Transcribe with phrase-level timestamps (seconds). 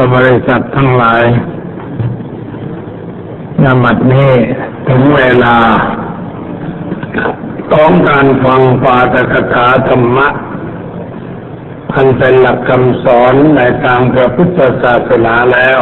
[0.14, 1.24] บริษัททั้งหลาย
[3.64, 4.32] นบัดนี้
[4.88, 5.56] ถึงเวลา
[7.74, 10.28] ต้องการฟังปาตกถาธรรมะ
[11.94, 15.78] อันเป็นหลักคำสอนในทางพระพุทธศาสนาแล้ว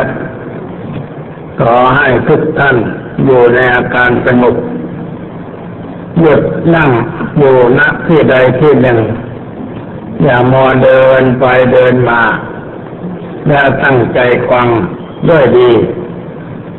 [1.61, 2.77] ขอให้ทุกท่าน
[3.25, 4.55] อยู่ในอาการสงบ
[6.21, 6.43] หยุด
[6.75, 6.91] นั่ง
[7.39, 8.99] อยู่ณที่ใดที่หนึ่ง
[10.23, 12.23] อย่ามัวเดินไปเดินมา
[13.49, 14.69] และตั้งใจฟัง
[15.29, 15.71] ด้วยดี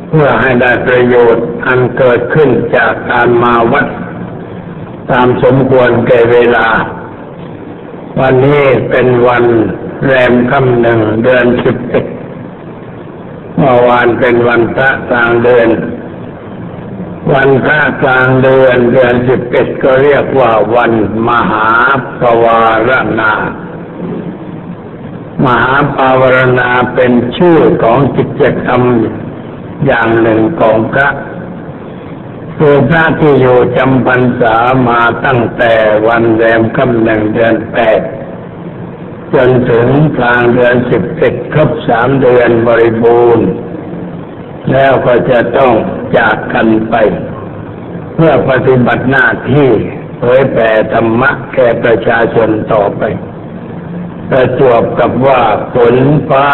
[0.09, 3.87] เพื่อให้ได้ประโยชน์อันเกิดขึ้นจากการมาวัด
[5.11, 6.67] ตามสมควรแก่เวลา
[8.19, 9.45] วันนี้เป็นวัน
[10.05, 12.05] แรมค่ำหนึ่งเดือนสิบเอ็ด
[13.57, 15.69] เมื่อวานเป็นวันพระกลางเดือน
[17.33, 20.93] วันพระกลางเดือนเดือนสิบเอ็ดก็เรียกว่าวัน
[21.27, 21.69] มหา
[22.19, 23.33] ปวารณา
[25.45, 28.81] มหาปาวารณาเป็นชื่อของกิจกรรม
[29.85, 31.07] อย่างหนึ่งของพระ
[32.57, 34.55] คือพระที่อยู่จำพรรษา
[34.89, 35.73] มาตั้งแต่
[36.07, 38.01] วันแรมค่ำหนึ่งเดือนแปด
[39.33, 43.47] จนถึงกลางเดือนสิบเอ็ดครบสามเดือนบริบูรณ์
[44.71, 45.73] แล้วก็จะต้อง
[46.17, 46.95] จากกันไป
[48.15, 49.69] เพื่อปฏิบัติหน้าที่
[50.19, 53.03] เผยแผ่ธรรมะแก่ประชาชนต่อไป
[54.29, 55.41] ประจวบกับว่า
[55.73, 55.97] ฝน
[56.29, 56.47] ฟ้า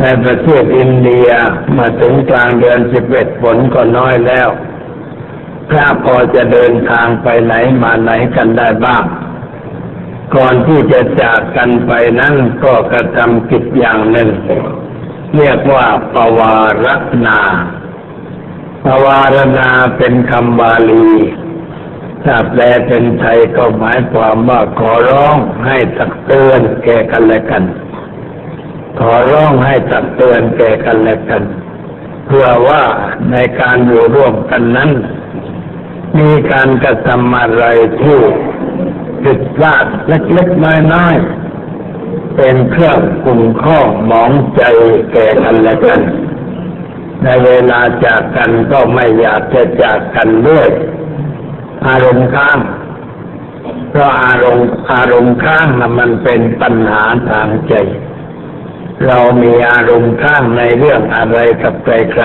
[0.00, 1.28] ในประเทศอินเดีย
[1.78, 4.48] มาถึงกลางเดือนสิบเอ็ดฝนก็น้อยแล้ว
[5.68, 9.04] พระพอจะเดินทางไปไหนมาไหนกันได้บ้าง
[10.36, 14.30] ก่อนที่จะจากกันไปนั้นก็กระทำกิจอย่างหนึ่ง
[15.36, 16.86] เรียกว่าปวาร
[17.26, 17.40] ณา
[18.84, 21.08] ปวารณาเป็นคำบาลี
[22.24, 27.64] ถ้าแปลเป็นไทยก็หมายความว่าขอร้องให้ตักเตือนแก่กันและกัน
[28.98, 31.42] ขอร้องให้ตักเตือนแก่กันและกัน
[32.26, 32.82] เพื่อว่า
[33.32, 34.90] ในการอยู่ร่วมกันนั้น
[36.18, 37.64] มีการกระทำอะไร
[38.02, 38.18] ที่
[39.22, 40.64] ผิดพลาดเล็กๆ
[40.94, 43.78] น้อยๆเป็นเครื่องกุ่มข้อ
[44.10, 44.62] มองใจ
[45.12, 46.00] แก่กันและกัน
[47.24, 50.68] ในเวลาจากกันก็ไม่อยากจะจากกันด้วย
[51.86, 52.58] อารมณ์ข้าง
[53.90, 57.74] เพราะอารมณ์อารมณ์ข้างนะมันเป็นปัญหาทางใจ
[59.06, 62.24] เรามีอารมณ์ข้างในเรื่องอะไรกับใคร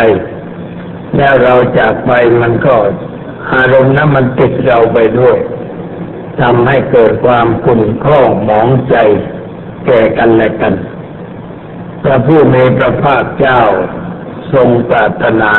[0.57, 2.11] ๆแล้วเราจากไป
[2.41, 2.75] มันก็
[3.53, 5.37] อารมณ์นั้นมันติดเราไปด้วย
[6.41, 8.95] ทำให้เกิดความขุ่นข้องหมองใจ
[9.85, 10.73] แก่กันและกัน
[12.03, 13.61] พระผู้มีพระภาคเจ้า
[14.53, 15.53] ทรงปรารถนา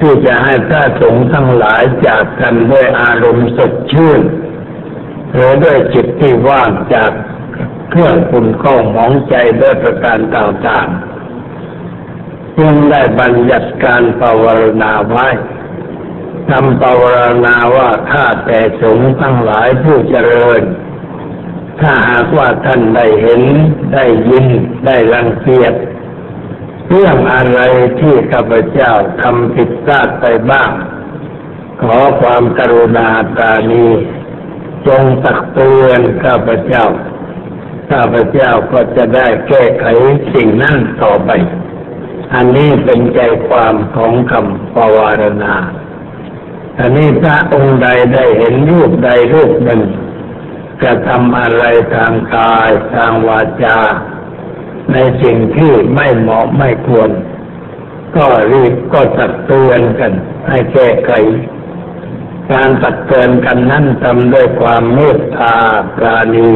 [0.00, 4.20] ที่จะให้พระสงฆ์ทั้งหลายจากกันด้วยอารมณ์สดชื่น
[5.32, 7.10] หรือด้วยจิตที่ว่างจาก
[7.90, 14.44] เครื่องขุ่นข้องหมองใจด้วยประการต่างๆจึงได้บัญญัติการภาว
[14.82, 15.28] นาไว้
[16.50, 17.04] ทำภาว
[17.44, 20.62] นาว่าข้าแต่สงฆ์ทั้งหลายผู้เจริญ
[21.80, 23.42] ถ้าหากว่าท่านได้เห็น
[23.94, 24.46] ได้ยิน
[24.86, 25.74] ได้รังเกียจ
[26.88, 27.60] เรื่องอะไร
[28.00, 28.92] ที่ข้าพเจ้า
[29.22, 30.70] ทำผิดพลาดไปบ้าง
[31.82, 33.08] ขอความกรุณา
[33.38, 33.86] ตานี
[34.86, 36.84] จงตักเตือนข้าพเจ้า
[37.90, 39.86] ข้าพเจ้าก็จะได้แก้ไข
[40.34, 41.30] สิ่งนั้นต่อไป
[42.34, 45.54] อันนี้เป็นใจความของคำปวารณา
[46.80, 49.82] อันนี้พระองค์ใดได้เห็นรูปใดรูปหนึ่ง
[50.82, 51.64] กระทำอะไร
[51.94, 53.78] ทางกายทางวาจา
[54.92, 57.10] ในสิ่งที่ไม่เหมาะไม่ควร
[58.16, 60.12] ก็รีบก็ตักเตือนกัน
[60.48, 61.10] ให้แก้ไข
[62.52, 65.54] การตักเตือนกันนั้นทำด้วยความเมตตา
[65.96, 66.50] ปราณี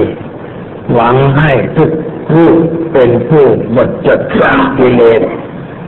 [0.93, 1.91] หวังให้ทุก
[2.31, 2.49] ผู้
[2.93, 5.23] เป็นผู้หมดจดจากกิเลส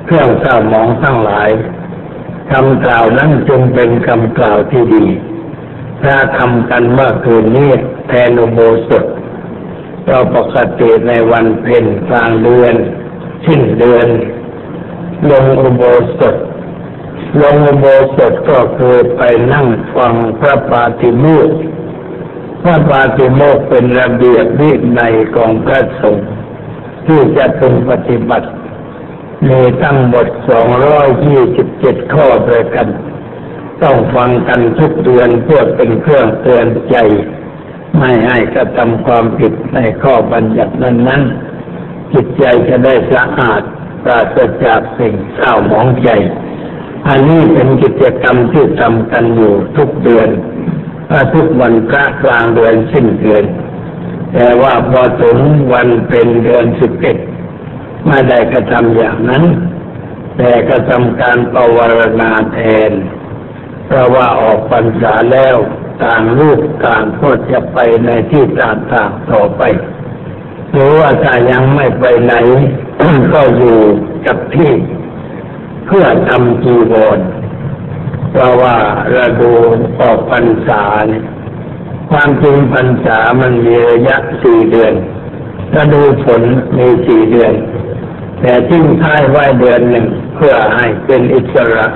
[0.07, 1.51] เครื่องเศร้ามองทั้งหลาย
[2.51, 5.07] คำกล่าวนั้นจึงเป็นคำกล่าวที่ดี
[6.03, 7.71] ถ้าทำกันเมื่อคืนนี้
[8.09, 9.05] แทนอุโบสถ
[10.09, 12.75] ก็ปกติในวันเพ็ญกลางเดือน
[13.47, 14.09] สิ้นเดือน
[15.31, 15.83] ลงอุโบ
[16.19, 16.37] สถ
[17.41, 19.23] ลงอุโบสถก็คือไป
[19.53, 21.57] นั่งฟังพระปาติโมกข์
[22.63, 24.71] พระปาติโมกเป็นระเบียบวิ
[25.01, 26.29] นัยของพระสงฆ์
[27.07, 28.49] ที่จะพึงปฏิบัติ
[29.49, 32.89] มีทั้งหมดสองร้อยยี่สิบเจ็ดข้อด้วยกัน
[33.83, 36.97] ต้องฟังกันทุกเดือนเพื่อเป็นเครื่องเตือนใจ
[37.99, 43.63] ไม่ให้กระทำความผิดในข้อบัญญัตินั้นๆจิตใจจะได้สะอาด
[44.05, 46.09] ปราศจากสิ่งเศร้าหมองใจ
[47.09, 50.29] อันนี้เป็นกิจกรรมที่ทำกันอยู่ทุกเดือน
[51.35, 53.45] ทุกวันพระกลางเดือนสิ้นเดือน
[54.33, 55.39] แต่ว่าพอถึง
[55.73, 57.17] วันเป็นเดือนสิบเอ็ด
[58.07, 59.45] ไม่ได้กระทำอย่างนั้น
[60.37, 62.59] แต่กระทำการปวารณาแท
[62.91, 62.93] น
[63.87, 65.57] เพราะว่าออกพรรษาแล้ว
[66.05, 69.63] ต่างรูปต่างก็จะไปในที่ต่างๆต่อไป
[70.73, 72.35] หรือว่าถ้ายังไม่ไปไหน
[73.33, 73.79] ก็อยู่
[74.27, 74.73] กับที่
[75.87, 77.19] เพื่อทำจีวร
[78.31, 78.77] เพราะว่า
[79.17, 79.53] ระดู
[80.01, 81.25] ออกพรรษาเนี่ย
[82.11, 84.95] ความจริงพรรษามันมีระยะสี่เดือน
[85.75, 86.43] ฤดูฝน
[86.79, 87.53] มีสี่เดือน
[88.41, 91.87] แต่ทิ้งท้ายไว้เดือนหนึ่งเพื่อให้เป็นอิสระ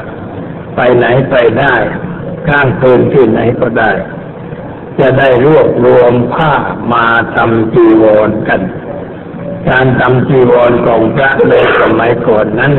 [0.75, 1.75] ไปไหนไปได้
[2.49, 3.93] ข้างคืนที่ไหนก็ได้
[5.01, 6.53] จะได้รวบรวมผ้า
[6.93, 8.61] มาทำจีวรกัน
[9.69, 12.75] การทำจีวรของพระในสมัยก่อนนั้น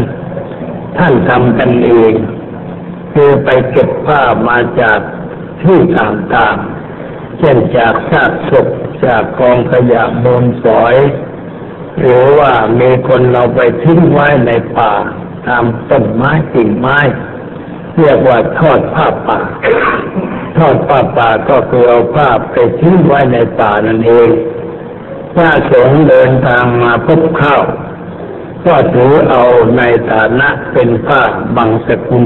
[0.97, 2.13] ท่านทำกันเอง
[3.13, 4.99] คือไปเก็บผ้ามาจาก
[5.63, 8.67] ที่ต่างๆ เช่นจากซากศพ
[9.05, 10.95] จากกองขยะมูลฝอย
[11.99, 14.93] หรือว่ามีคนเราไปทิ้งไว้ในป่า
[15.47, 16.99] ตามต้นไม้กิ่งไม้
[17.99, 19.39] เรียกว่าทอดผ้าป่า
[20.57, 24.29] ทอดผ้าป่าก็คือเอาผ้าไปทิ้งไว้ในป่านั่นเอง
[25.35, 27.57] ถ้าสงฆ์เดินทางมาพบเข้า
[28.65, 29.43] ก็ถือเอา
[29.77, 31.21] ในฐานะเป็นผ้า
[31.57, 32.25] บางสกุล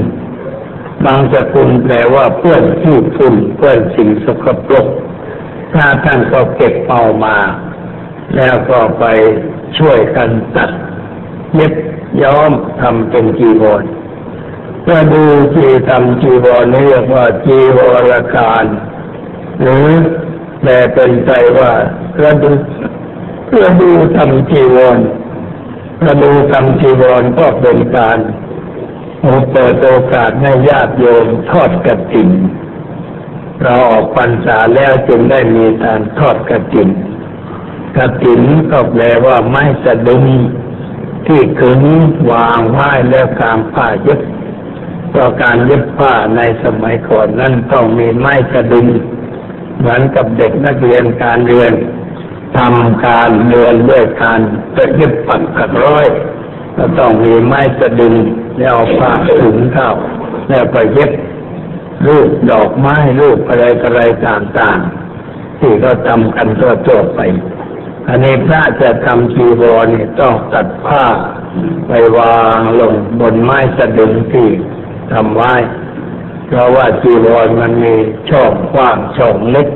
[1.04, 4.86] บางสกุลแปลว่าเพื่อนที่ฝุ่นเพื่อนสิ่งสกปรก
[5.74, 7.36] ถ้าท่านก็เก็บเอามา
[8.36, 9.04] แล้วก็ไป
[9.78, 10.70] ช่วยกันตัด
[11.54, 11.74] เย็บ
[12.22, 13.82] ย้อมทำเป็นจีวร
[14.88, 15.22] ก็ดู
[15.54, 17.78] จีทำจีวรนี่เรียกว่าจีว
[18.10, 18.64] รการ
[19.60, 19.86] หรือ
[20.60, 21.70] แปลเป็นใจว่า
[22.16, 22.52] กระดู
[23.52, 24.98] กระดูทำจีวร
[26.02, 28.18] กระดูทำจีวรก็เป็นการ
[29.52, 32.28] เปิดโอกาสให้ญาติโยมทอดกระถิ่น
[33.62, 36.88] เราออกพรรษาแล้วจึงได้มีการทอดกระถิ่น
[37.96, 40.24] กระถิ่นก็แปลว่าไม้สะดุง
[41.26, 41.80] ที่ขึง
[42.30, 44.20] วางไว้แล้วกลางผ้าย็บ
[45.12, 48.86] เพราะการเย็บผ้าในสมัยก่อนนั้นต้องมีไม้สะดุง
[49.78, 51.72] เหมือนกับเด็กนักเรียนการเรียน
[52.56, 54.40] ทำการเรียนด้วยการ
[54.96, 56.06] เย็บปักขัดร้อย
[56.76, 58.14] ก็ต้องมีไม้สะดึง
[58.58, 59.12] แล้วเอาผ้า
[59.42, 59.90] ถึงเข้า
[60.48, 61.10] แล้วไปเย็บ
[62.06, 67.20] รูปดอกไม้รูปอะไรอะไรต่างๆ ที่ก็ทำกันตัวๆไป
[68.08, 71.04] อันนี้พระจะทำจีวรนี่ต้องตัดผ้า
[71.88, 74.48] ไปวางลงบนไม้สะดึงที่
[75.10, 75.54] ทำไว้
[76.46, 77.94] เพราะว่าจีวรมันมี
[78.30, 79.68] ช่องกว้างช่องเล็ก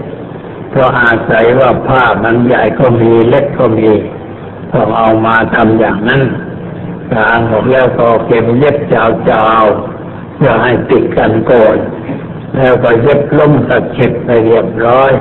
[0.70, 3.90] เพราะอาศัยว่าผ้ามันใหญ่ก็มีเล็กก็มี
[4.73, 6.23] ต้องเอามาทำอย่างนั้น
[7.12, 11.76] กลางหมดแล้วก็เก็บเย็บเจ้าๆเพื่อให้ติดกันก่อน
[12.56, 15.12] แล้วก็เย็บล้มตะเข็บไปเรียบร้อย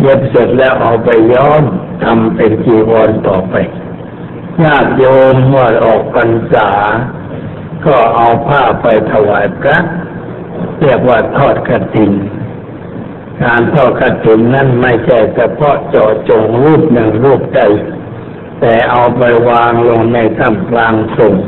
[0.00, 1.62] เย็บเสร็จแล้วเอาไปย้อม
[2.04, 3.54] ทำเป็นจีวรต่อไป
[4.62, 6.70] ญาติโยมเมื่อออกพรรษา
[7.86, 9.78] ก็เอาผ้าไปถวายพระ
[10.80, 12.12] เรียกว่าทอดกระถิน
[13.42, 17.60] การทอดกระถินนั้นไม่ใช่เฉพาะเจาะจงรูปหนึ่งรูปใด
[18.60, 21.44] แต่เอาไปวางลงในท่ามกลางสงฆ์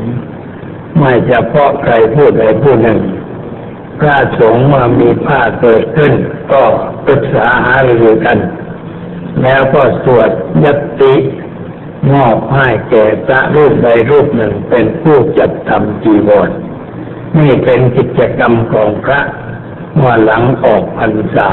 [0.98, 2.98] ไม่เฉพาะใครพูดใดผู้หนึ่ง
[4.00, 6.12] พระสงฆ์มามีผ้าเกิดขึ้น
[6.52, 6.62] ก็
[7.06, 8.38] ปรึกษาหารือกัน
[9.42, 10.30] แล้วก็สวด
[10.64, 10.66] ย
[11.00, 11.14] ติ
[12.12, 16.50] มอบให้แก่พระรูปใดรูปหนึ่งเป็นผู้จัดทำจีวร
[17.38, 19.20] นี่เป็นกิจกรรมของพระ
[19.96, 21.50] เมื่อหลังออกพรรษา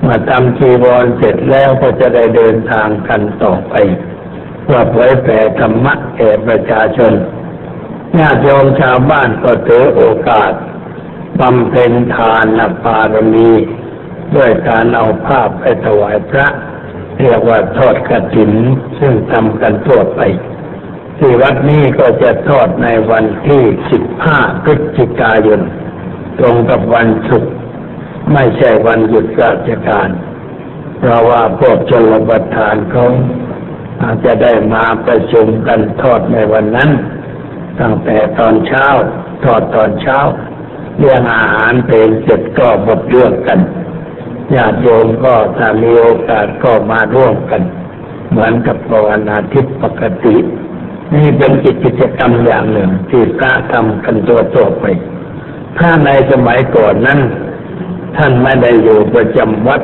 [0.00, 3.74] เมื่อทำจีวรเสร็จแล้วก็จะได้เดินทางกันต่อไป
[4.62, 7.12] เพื่อเผยแผ่ธรรมะแก่ประชาชน
[8.18, 10.52] ญาติโยมชาวบ้านก็ถือโอกาส
[11.40, 13.50] บำเพ็ญทานบารมี
[14.36, 16.46] ด้วยการเอาภาพไปถวายพระ
[17.20, 18.52] เรียกว่าทอดกระถิน
[18.98, 20.20] ซึ่งทำกันทั่วไป
[21.18, 25.60] ที่วัดนี้ก็จะทอดในวันที่สิบห้าพฤศจิกายน
[26.38, 27.52] ตรงกับวันศุกร์
[28.32, 30.08] ไม่ใช่วันหยุดราชการ
[30.98, 33.06] เพราะว่าพวกชนประทานเขา
[34.02, 36.90] อาจจะได้มาประชุมกันทอดในวันนั้น
[37.80, 38.86] ตั้งแต่ตอนเช้า
[39.44, 40.18] ทอดตอนเช้า
[40.98, 43.58] เรื่องอาหารเป็นเสร็จก็หมดเรื่องกัน
[44.56, 47.62] ญาติโยมก็ถ้ามีโอกาสก็มาร่วมกัน
[48.30, 50.36] เหมือนกับภาวนาทิพย์ปกติ
[51.14, 51.52] นี่เป็น
[51.84, 54.84] กิจกรรมอย่างหนึ่งที่พระทำกันตัวตัวไป
[55.78, 57.20] ถ้าในสมัยก่อนนั้น
[58.16, 59.80] ท่านไม่ได้อยู่ประจำวัด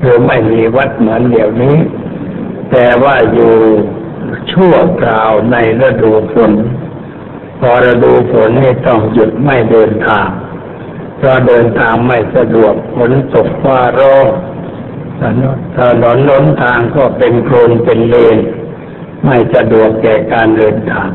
[0.00, 1.76] หรือไม่มีวัดเหมือนเดี๋ยวนี้
[2.70, 3.54] แต่ว่าอยู่
[4.52, 6.52] ชั่วคราวในฤดูฝน
[7.60, 10.28] พอฤดูฝนนี่ต้องหยุดไม่เดินทาง
[11.22, 14.26] เพราะเดินทางไม่สะดวกฝนตกฟ้าร้อง
[15.76, 18.38] ถนนล้นทางก็เป็นโคลนเป็นเลน
[19.24, 21.08] ไม่สะดวกแก่การเดินทาง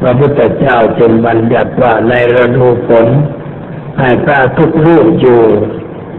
[0.00, 3.06] พระพุทธเจ้าจึงบัญญัติว่าในฤดูฝน
[3.98, 5.42] ให้พระทุกรูปอยู่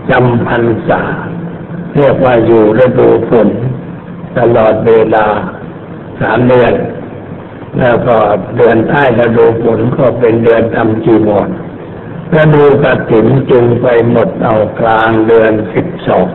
[0.10, 1.02] จำพรรษา
[1.96, 3.50] เรียกว่าอยู่ฤดูฝน
[4.38, 5.28] ตลอดเวลา
[6.22, 6.74] สามเดือน
[7.80, 8.18] แล้วก็
[8.58, 11.50] เดือนใต้ฤดูฝนก็เป็นเดือนทำจีวร
[12.40, 16.28] ฤดูกฐินจึงไปหมดเอากลางเดือนสิบสอง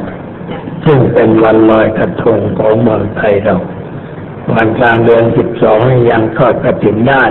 [0.85, 3.57] ซึ่งเป็นวันลอยกระทงของเมืองไทยเรา
[4.53, 5.79] วันกลางเดือนสิบสอง
[6.11, 7.25] ยังทอดกระถินได้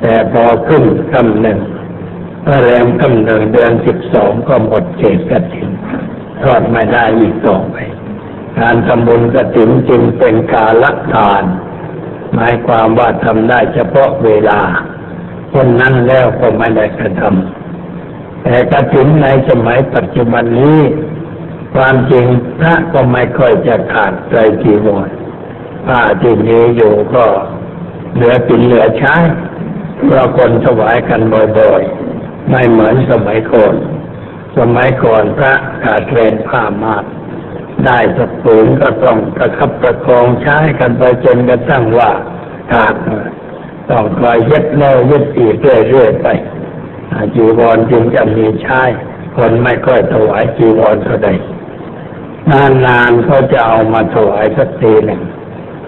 [0.00, 1.58] แต่พอขึ้นกำหนึ่ง
[2.42, 5.68] เมื่อแรมกำหนึ่งเดือนสิบสองก็หมดเขตกระถิน
[6.42, 7.76] ทอดไม่ได้อีกต่อไป
[8.58, 11.42] การทำบุญกระถินจึงเป็นการละทาน
[12.34, 14.60] หมายความว่าทำได้เฉพาะเวลา
[15.52, 20.78] คนนั้นแล้วก็ไม่ได้กระทำแต่กระถินในสมัยปัจจุบันนี้
[21.74, 22.26] ความจริง
[22.58, 25.08] พระก็ไม่ค่อยจะขาดใจจีวร
[25.86, 27.24] ผ้าที่มีอยู่ก็
[28.14, 29.16] เหลือกินเหลือใช้
[30.04, 31.20] เพราะคนถวายกัน
[31.58, 33.74] บ่อยๆ ไม่เหมือนสมัยก่อน
[34.58, 37.04] สมัยก่อนพระขาดเรนผ้ามาก
[37.86, 42.10] ได้สักผืนก็ต้องประคับประคองใช้กันไปจนกระทั่งว่า
[42.72, 42.94] ขาด
[43.90, 46.26] ต้องคอยยึดแน่ยึดอีกเรื่อยๆไป
[47.34, 48.82] จีวรจึงจะมีใช้
[49.36, 51.28] คนไม่ค่อยถวายจีวรเท่าใด
[52.50, 55.20] นานๆเขาจะเอามาถวายสักทีหนึ่ง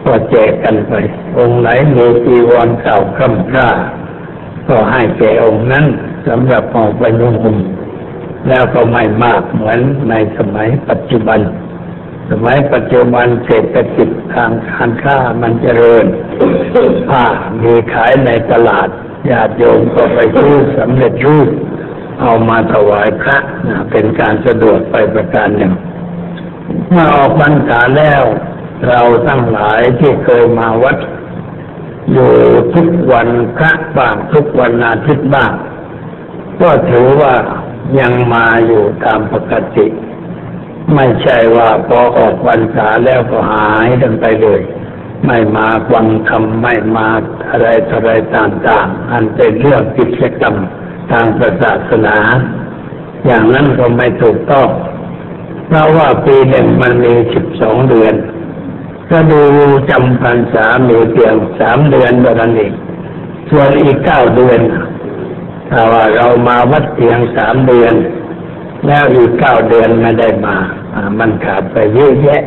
[0.04, 0.92] ก็แจกกันไป
[1.38, 3.69] องค์ไหนมีจีวรเก่าคำพร่า
[4.69, 5.85] ก็ให้แก่องค์นั้น
[6.28, 7.57] สำหรับออกไปนุ่งห่ม
[8.49, 9.78] แล้วก็ไม่มากเหมือน
[10.11, 11.40] ในสมัยปัจจุบัน
[12.30, 16.04] สมัยปัจจุบันเศรษฐกิจทางการค้ามันเจริญ
[17.08, 17.25] ผ้า
[17.62, 18.88] มีขายในตลาด
[19.30, 21.49] ญาติโยมก็ไปซื้อสำเร็จรูป
[22.20, 23.38] เอามาถวายพระ
[23.90, 25.75] เป็นการสะดวกไปประการหนึ่ง
[26.90, 28.22] เมื่อออกพรรษาแล้ว
[28.88, 30.96] เราทั้งหลายที่เคยมาวัด
[32.12, 32.32] อยู่
[32.75, 35.52] ทุกวันพระบ้างทุกวันอาทิตย์บ้าง
[36.60, 37.34] ก็ถือว่า
[38.00, 39.87] ยังมาอยู่ตามปกติ
[40.94, 44.61] ไม่ใช่ว่าพอออกพรรษาแล้วก็หายกันไปเลย
[45.26, 47.09] ไม่มาฟังคำไม่มา
[47.50, 50.54] อะไรอะไรต่างๆ อันเป็นเรื่องกิจกรรม
[51.11, 51.26] ทาง
[51.62, 52.18] ศาสนา
[53.26, 54.68] อย่างนั้นก็ไม่ถูกต้อง
[55.66, 58.14] เพราะว่าปีหนึ่งมันมีสิบสองเดือน
[59.11, 59.42] ก็ดู
[59.90, 62.73] จำพรรษามีเพียงสามเดือนเท่านั้นเอง
[63.50, 64.61] ส่วนอีกเก้าเดือน
[65.70, 67.94] ถ้าว่าเรามาวัดเพียงสามเดือน
[68.87, 70.56] แล้วอีกเก้าเดือนไม่ได้มา
[71.18, 72.42] มันขาดไปเยอะแยะ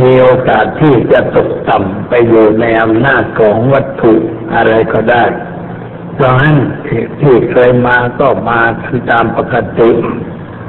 [0.00, 4.12] มีโอกาสที่จะตกต่ำไปอยู่ในอำนาจของวัตถุ
[4.54, 5.24] อะไรก็ได้
[6.14, 6.56] เพราะฉะนั้น
[7.20, 8.60] ที่เคยมาก็มา
[9.10, 9.90] ตามปกติ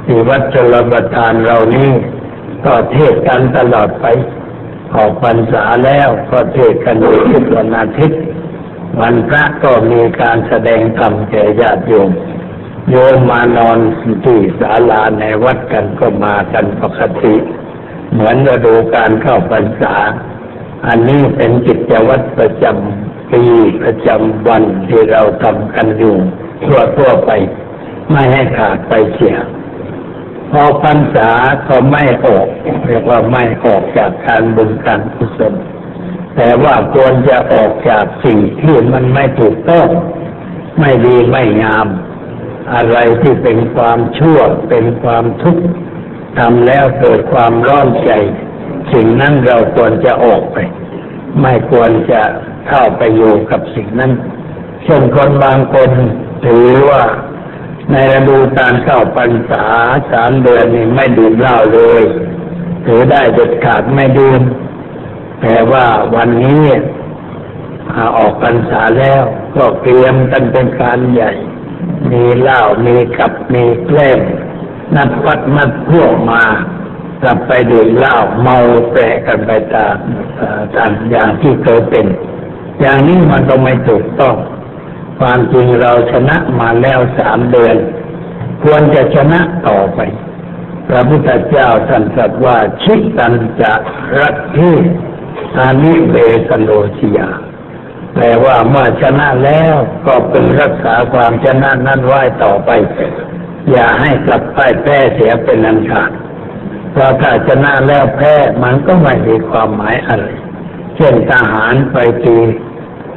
[0.06, 1.92] ที่วัดชลประทานเรานี้
[2.66, 4.06] ก็เทศกันตลอดไป
[4.96, 8.22] ออกพรรษาแล้วก็เทศกันอยู่ทุกวันอาทิตย์
[9.02, 12.10] วันพระก็มีการแสดงธรรมแก่ญาติโยม
[12.88, 13.80] โยมมานอน
[14.26, 17.36] ที่ศาลาในวัดกันก็มากันปกติ
[18.12, 19.96] เหมือนฤดูการเข้าพรรษา
[20.88, 23.44] อันนี้เป็นกิจวัตรประจำปี
[23.82, 26.16] ประจำวันที่เราทำกันอยู่
[26.66, 27.32] ทั่วทั่วไป
[28.12, 29.38] ไม่ให้ขาดไปเสีย
[30.52, 31.32] พอพรรษา
[31.68, 32.48] ก็ไม่ออก
[32.88, 35.54] เรียกว่าไม่ออกจากการบุญการกุศล
[36.36, 39.88] แต่ว่าควรจะออกจากสิ่งที่มันไม่ถูกต้อง
[40.80, 41.88] ไม่ดีไม่งาม
[42.74, 45.64] อะไรที่เป็นความชั่วเป็นความทุกข์
[46.38, 48.12] ทำแล้วเกิดความร้อนใจ
[48.94, 50.58] สิ่งนั้นเราควรจะออกไป
[51.42, 52.22] ไม่ควรจะ
[52.68, 54.12] เข้าไปอยู่กับสิ่งนั้น
[54.84, 55.92] เช่นคนบางคน
[56.46, 57.04] ถือว่า
[57.92, 59.66] ในฤดูการเข้าพรรษา
[60.12, 62.04] สามเดือนนี่ไม่ดื่มเหล้าเลย
[62.86, 64.42] ถือได้เด็ดขาดไม่ดื่ม
[65.42, 65.86] แต่ว่า
[66.16, 66.64] วันนี้
[68.18, 69.24] ออกพรรษาแล้ว
[69.56, 71.32] ก็เตรียมกันเป็นการใหญ่
[72.12, 74.20] มีเหล้ามีกับมีแกล้ม
[74.96, 76.44] นัดวัดนัดพวกมา
[77.22, 78.58] กลับไปดื่มเหล้าเมา
[78.92, 79.96] แปรกันไปตาม
[80.76, 82.06] ตามอย่างที่เคยเป็น
[82.82, 84.36] อย่างนี้มันก็ไม่ถูกต้อง
[85.20, 87.76] ความจริงเราชนะมาแล้วสามเดือน
[88.64, 90.00] ควรจะชนะต่อไป
[90.88, 93.74] พระพุทธเจ้าท่านตรัสว่าชิตันจะ
[94.20, 94.76] รักที่
[95.58, 96.16] อานิเบ
[96.48, 97.30] สโนชิยา
[98.22, 99.76] แปลว่าเมื่อชนะแล้ว
[100.08, 102.70] ก็เป็นรักษาความชนะนั้นไว้ต่อไป
[103.72, 106.12] อย่าให้กลับไปแพ้เสียเป็นนันขาด
[106.92, 108.34] เพราะถ้าชนะแล้วแพ้
[108.64, 110.26] มันก็ไม่มีความหมายอะไร
[110.96, 112.38] เช่นทหารไปตี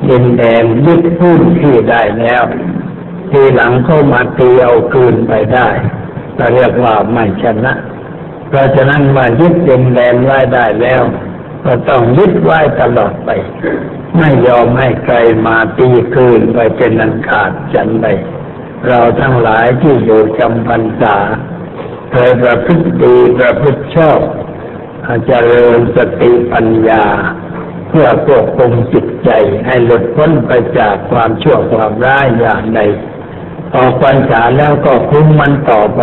[0.08, 2.42] ดินแดนยึดพื้นที่ได้แล้ว
[3.30, 5.68] ทีหลังเข้ามาตีเอาคืนไปได้
[6.36, 7.72] เราเรียกว่าไม่ชนะ
[8.48, 11.02] เพราะฉะนั้นมายึดดินแดนไว้ได้แล้ว
[11.64, 13.30] ก็ต้องยึดไว้ตลอดไป
[14.18, 15.16] ไม่ยอมให้ใคร
[15.46, 18.06] มาตีคืนไปเป็นอันขาดจันใด
[18.88, 21.16] เราทั้งหลายที่อยู่จำพรรษา
[22.12, 24.20] เคยประพฤติดีประพฤติชอบ
[25.08, 27.04] อาจารย์สติปัญญา
[27.88, 29.30] เพื่อควบคุมจิตใจ
[29.66, 32.80] ให้หลุดพ้นไปจากความชั่วความร้ายอย่างใด
[33.74, 36.00] ออกพรรษาแล้วก็คุ้มมันต่อไป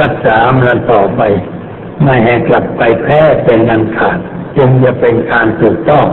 [0.00, 1.22] รักษามันต่อไป
[2.02, 4.18] ไม่ให้กลับไปแพ้เป็นอันขาด
[4.56, 6.06] จึงจะเป็นการถูกต้อง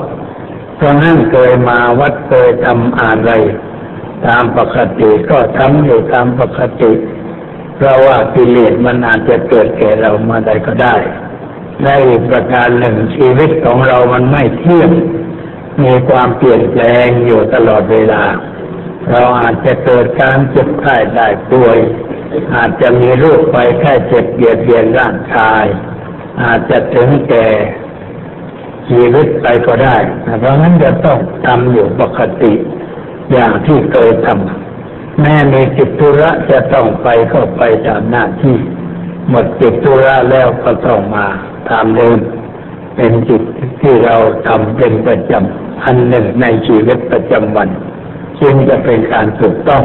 [0.75, 3.31] เพราะนั้นเคยมาวัดเคยทำอะไร
[4.27, 6.91] ตามปกติก็ทำอยู่ตามปกติ
[7.75, 10.95] เพราะว่ากิเลสมันอาจจะเกิดแก่เรามาใดก็ได้
[11.81, 14.89] และอีกประการหนึ่งชีวิตของเรามันไม่เที่ยง
[15.83, 18.23] มีความเปลี่ยนแปลงอยู่ตลอดเวลา
[19.11, 21.77] เราอาจจะเกิดการเจ็บไข้ได้ป่วย
[22.55, 25.65] อาจจะมีโรคไปแค่เจ็บเบียดเบียนร่างกาย
[26.43, 27.47] อาจจะถึงแก่
[28.89, 29.97] ชีวิตไปก็ได้
[30.39, 32.53] เพราะงั้นจะต้องทำอยู่ปกติ
[33.31, 38.57] อย่างที่เคยทำแม้มีกิจธุระจะต้องไปก็ไปตามหน้าที่
[39.29, 41.27] หมดกิจธุระแล้วก็ต้องมา
[41.69, 42.17] ตามเดิม
[42.95, 43.41] เป็นจิต
[43.81, 44.15] ที่เรา
[44.47, 47.69] ทำเป็นประจำอันหนึ่งในชีวิตประจำวัน
[48.41, 49.83] จึงจะเป็นการถูกต้อง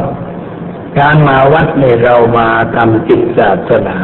[0.99, 3.97] การมาวัดนี่เรามาทำจิตศาสนา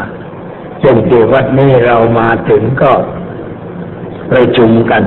[0.80, 2.92] เช่นที่วัดนี้เรามาถึงก็
[4.32, 5.04] ประชุมกัน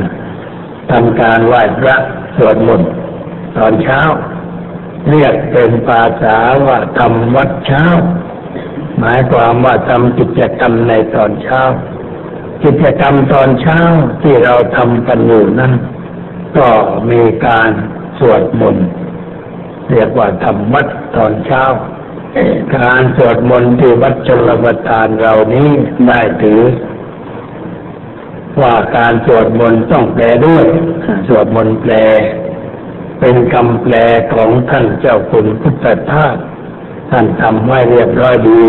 [0.91, 1.97] ทำการไหว้พระ
[2.37, 2.91] สวดมนต์
[3.57, 4.01] ตอนเช้า
[5.11, 6.37] เรียกเป็นภาษา
[6.67, 7.85] ว่าทำวัดเช้า
[8.99, 11.63] หมายความว่าทำกิจกรรมในตอนเช้า
[12.65, 13.81] กิจกรรมตอนเช้า
[14.23, 15.73] ที่เราทำกันอยู่นั้น
[16.57, 16.69] ก็
[17.11, 17.71] มีการ
[18.19, 18.87] สวดมนต์
[19.91, 20.87] เรียกว่าทำวัด
[21.17, 21.65] ตอนเช้า
[22.77, 25.69] การสวดมนต์ที่วัดชลประทานเรานี้
[26.07, 26.61] ได้ถือ
[28.61, 30.65] ว่าการสวดมนต์ต้องแปลด้วย
[31.29, 31.93] สวดมนต์แปล
[33.21, 33.95] เป็นคำแปล
[34.35, 36.37] ของท่านเจ้าคุณพุทธทาส
[37.11, 38.65] ท่านทำไว้เรียบร้อยดี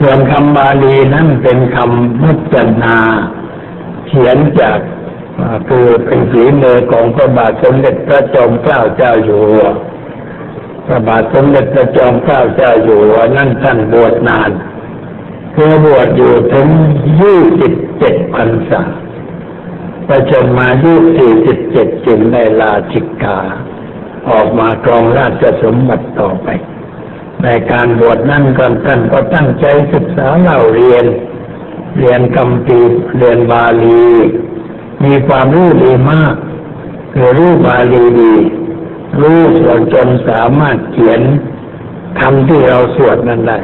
[0.00, 2.98] ส่วนคำบาลีนั้นเป็นคำมุจนา
[4.06, 4.78] เขียนจาก
[5.68, 9.66] คือเป็นฝีมือของพระบาทสมเด็จพระจอมเกล้าเจ้าอยู่หัว
[10.86, 14.50] พระบาทสมเด็จพระจอมเกล้าเจ้าอยู่หัวนั่นท่านบวชนาน
[15.54, 16.68] เคือบวชอยู่ถึง
[17.20, 18.82] ยี่สิบเจ็ดพรรษา
[20.08, 23.38] ประชนมายี่สี่สิบเจ็ดจึงได้ลาจิกา
[24.30, 26.48] ออกมาครองราชสมบัติต่อไป
[27.42, 31.04] ในการบวชนั่นก็ท่านก็ตั้งใจศึกษาเล่าเรียน
[31.98, 32.80] เรียนคำปี
[33.18, 34.04] เรียนบาลี
[35.04, 36.34] มีความรู้ดีมาก
[37.14, 38.34] คือรู้บาลีดี
[39.20, 41.20] รู้ส่วนจนสามารถเขียน
[42.20, 43.58] คำที่เราสวดนั้นได้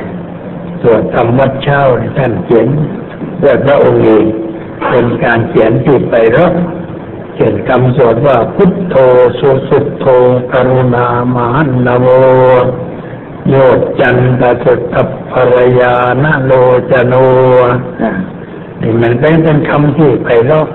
[0.83, 1.81] สวดธรรมวัดเช้า
[2.19, 2.69] ท่านเขียน
[3.43, 4.25] ด้วยพระองค์เอง
[4.90, 6.55] เป็นการเขียนที่ไปรบ
[7.35, 8.97] เขียนคำสวดว่าพุทโธ
[9.38, 10.07] สุสุโธ
[10.53, 12.07] กรุณามหันนโว
[13.49, 13.55] โย
[14.01, 14.95] จันตสุต
[15.33, 16.53] ภรยานาโล
[16.90, 17.14] จโน
[18.81, 20.69] นี่มันเป็นเป็นคำที่ไปรบ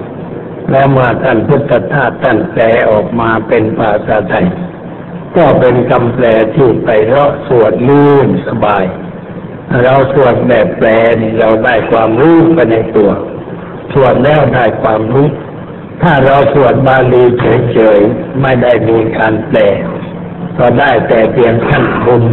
[0.72, 4.46] แล้วเมื่อท่านพุทธทาสท่านแปลออกมาเป็นภาษาไทย
[5.36, 8.86] ก็เป็นคำแปลที่ไปเราะสวดลื่นสบาย
[9.84, 10.88] เราสวดแบบแปล
[11.21, 13.12] นี่เราได้ความรู้ไปในตัว
[13.93, 15.28] สวดแล้วได้ความรู้
[16.01, 19.60] ถ้าเราสวดบาลีเฉยๆไม่ได้มีการแปล
[20.58, 22.23] ก็ได้แต่เพียงขั้นบุญ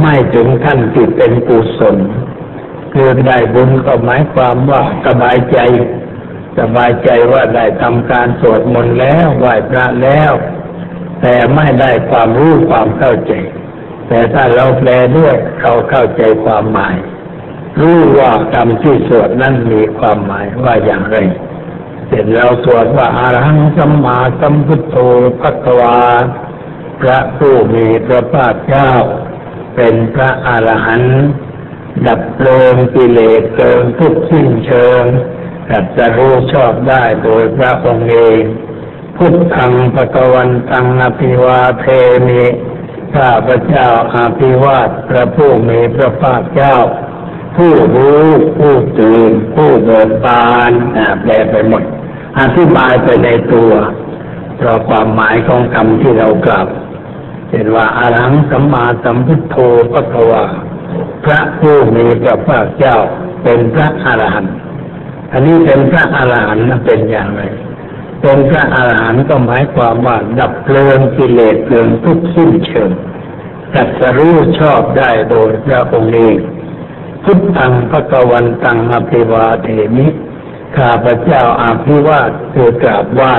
[0.00, 1.96] ไม่ถึงขั้นที่เป็นกุศล
[2.92, 5.58] คือได้บุญก็หมายความว่าสบายใจ
[6.58, 10.32] สบายใจว่าได้ทำการสวดมนต์แล้วไหว้พระแล้ว
[11.22, 13.32] แต่ไม่ได้ความรู้ความเข้าใจ
[14.08, 16.96] แต่ถ้าเราแปลด้วยเราเข้าใจความหมาย
[17.80, 21.16] รู้ว่าคำที่สวดนั้นมีความหมายว่าอย่างไร
[22.06, 24.96] เสร็จเราสวดว่าอารังสัมมาสัมพุทโธ
[25.40, 25.98] พักวา
[27.00, 28.90] พระผู้มีพระภาคเจ้า
[29.76, 31.28] เป็นพระอรหันต์
[32.06, 35.04] ดับเพลิงกิเลสเกิงทุกสิ้นเชิง
[35.68, 38.40] ตัดจะรู้ชอบได้โดยพระองค์เอง
[39.16, 41.86] พุทธังปะกวันตังอภิวาเท
[42.28, 42.44] มิ
[43.14, 46.76] ข้าพระเจ้าอาภิวาทพระผู้มีพระภาคเจ้า
[47.56, 48.24] ผู้รู้
[48.58, 50.72] ผู้ตื่นผู้เบิกบาน
[51.22, 51.82] แปลไปหมด
[52.40, 53.72] อธิบายไปในตัว
[54.56, 56.66] เพราะความหมายของคำที่เรากล่าว
[57.50, 59.56] เห็นว่าอารังสัมมาสัมพุทโธ
[59.92, 60.44] พระกวา
[61.24, 62.96] พระผู้มีพระภาคเจ้า
[63.42, 64.54] เป็นพระอรหันต์
[65.32, 67.42] อันนี้เป็นพระอรหันต์เป็นอย่างไร
[68.20, 72.90] เป็นพระอาหารหันต์ก็หมายความว่าดับเพลิงกิเลสเพลิงทุกสิ้นเชิง
[73.74, 76.36] ตัดสรู้ชอบได้โดยพระองค์เอง
[77.24, 80.06] พุทธังพระกวันตังอภิวาเทมิ
[80.76, 83.34] ข้าพเจ้าอาภิวาทคือกราบไหว้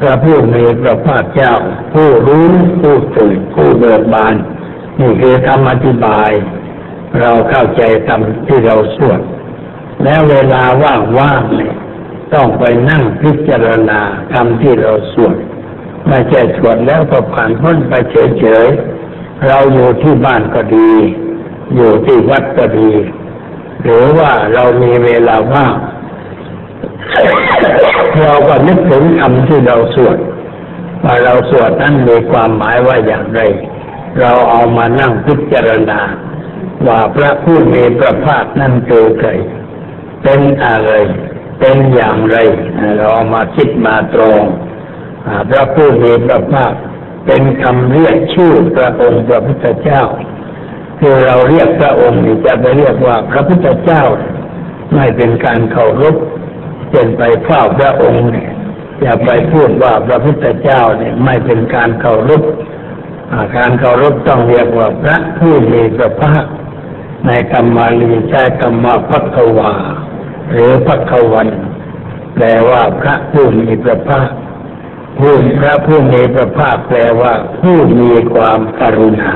[0.00, 1.54] พระผู้มีพระภาคเจ้า
[1.92, 2.48] ผู้รู้
[2.80, 4.34] ผู้ตื่นผู้เบิกบาน
[5.00, 6.30] นี่คือคำอธิบาย
[7.20, 9.20] เราเข้าใจคำที่เราสวด
[10.04, 10.62] แล้วเวลา
[11.18, 11.74] ว่างๆเนี่ย
[12.34, 14.00] ต้องไปนั่งพิจารณา
[14.32, 15.36] คำที่เราสวด
[16.08, 20.90] ไม่ใช่สวดแล้วก็ผ่านพ้นไปเฉยๆเราอยู่ที่บ้านก็ดี
[21.76, 22.90] อยู่ที่วัดก็ดี
[23.82, 25.74] หรือว่าเรามีเวลาว่าง
[28.22, 30.18] เราก็นึกถึงคำที่เราสวด
[31.04, 33.40] ว่าเราสวดนั้นมีความหมายว่าอย่างไร
[34.20, 36.00] เราเอามานั่งพิจารณา
[36.86, 39.30] ว่าพระผู้มีพระภาคนั่นคือใคร
[40.22, 40.92] เป็นอะไร
[41.60, 42.36] เป็นอย่างไร
[42.96, 44.38] เราเอามาคิดมาตรง
[45.50, 46.72] พระผู้มีพระภาค
[47.26, 50.02] เป็นคำเรียกชื่อพระองค์พระพุทธเจ้า
[51.00, 54.02] คือเราเรียกพระองค์จะไปเรียกว่าพระพุทธเจ้า
[54.94, 56.16] ไม่เป็นการเคารพ
[56.90, 58.50] เช่นไปเฝ้าพระองค์เนี่ย
[59.00, 62.42] อย่าไปพูดว่าพระพุทธเจ้าเนี่ยไม่เป็นการเคารพ
[63.56, 66.44] การเคารพต้องเรียกว่าพระผู้มีพระภาค
[67.26, 69.72] ในกรรมาลีใช้กรรมาพักวา
[70.50, 71.48] หรือพักวัน
[72.34, 74.30] แปลว่าพระผู้มีพระภาค
[75.18, 79.32] ผู้พระผู้มีพระภาคแปลว่าผู้มีความกรุณา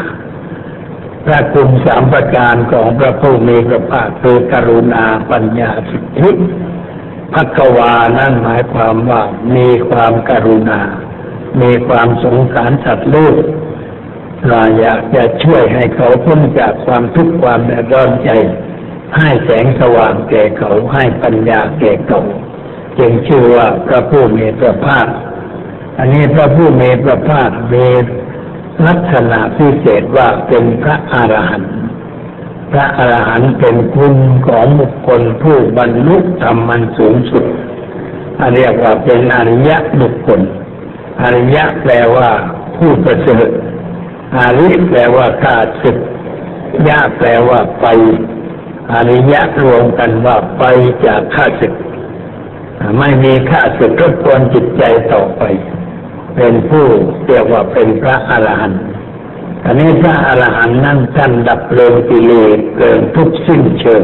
[1.26, 6.30] พระคุณสามประการของพระผู้มีพระภาคคือกรุณาปัญญาสิทธิ
[7.34, 9.22] พักวานั่นหมายความว่า
[9.56, 10.80] มีความกรุณา
[11.62, 13.36] มีความสงสารสัตว์ลูก
[14.48, 18.30] เราอยากจะช่วยให้เขาพ้นจากความทุกข์ความเดือดร้อนใจ
[19.16, 22.20] ให้แสงสว่างแก่เขาให้ปัญญาแก่เขา
[22.98, 25.06] จึงชื่อว่าพระผู้มีพระภาค
[25.98, 27.86] อันนี้พระผู้มีพระภาคมี
[28.86, 31.72] ลักษณะพิเศษว่าเป็นพระอรหันต์
[32.72, 34.14] พระอรหันต์เป็นคุณ
[34.46, 37.44] ของบุคคลผู้บรรลุธรรมันสูงสุด
[38.54, 40.40] เรียกว่าเป็นอริยะบุคคล
[41.22, 42.30] อริยะแปลว่า
[42.76, 43.48] ผู้ประเสริฐ
[44.36, 45.98] อาริแปลว่าข้าศึก
[46.88, 47.86] ยะแปลว่าไป
[48.92, 50.64] อริยะรวมกันว่าไป
[51.06, 51.74] จากข้าศึก
[52.98, 55.42] ไม่มีข้าศึกรบกวนจิตใจต่อไป
[56.36, 56.86] เป็นผู้
[57.26, 58.82] เรียกว่าเป็นพระอรหันต์
[59.64, 64.02] อันนี้พระอรหันต์นั่นท่านดับเพลิงกิเลสเพลิงทุกสิ้นเชิง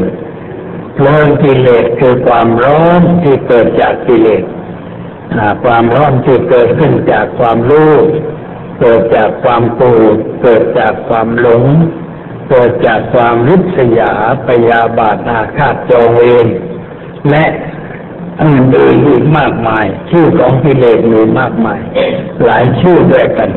[0.95, 4.43] เพลิงกิเลสคือความร้อนที่เกิดจากกิเลส
[5.63, 7.93] ความร้อนที่เกิดขึ้นจากความรู้
[8.79, 11.63] เกิดจากความโกรธเกิดจากความหลง
[12.53, 14.11] เกิดจากความริษยา
[14.47, 16.47] ปยาบาทอาฆาตจองเวร
[17.29, 17.45] และ
[18.43, 21.79] อื่นอีกมากมาย ชื่อของกิเลสมีมากมาย
[22.43, 23.49] หลายชื่อด้วยกัน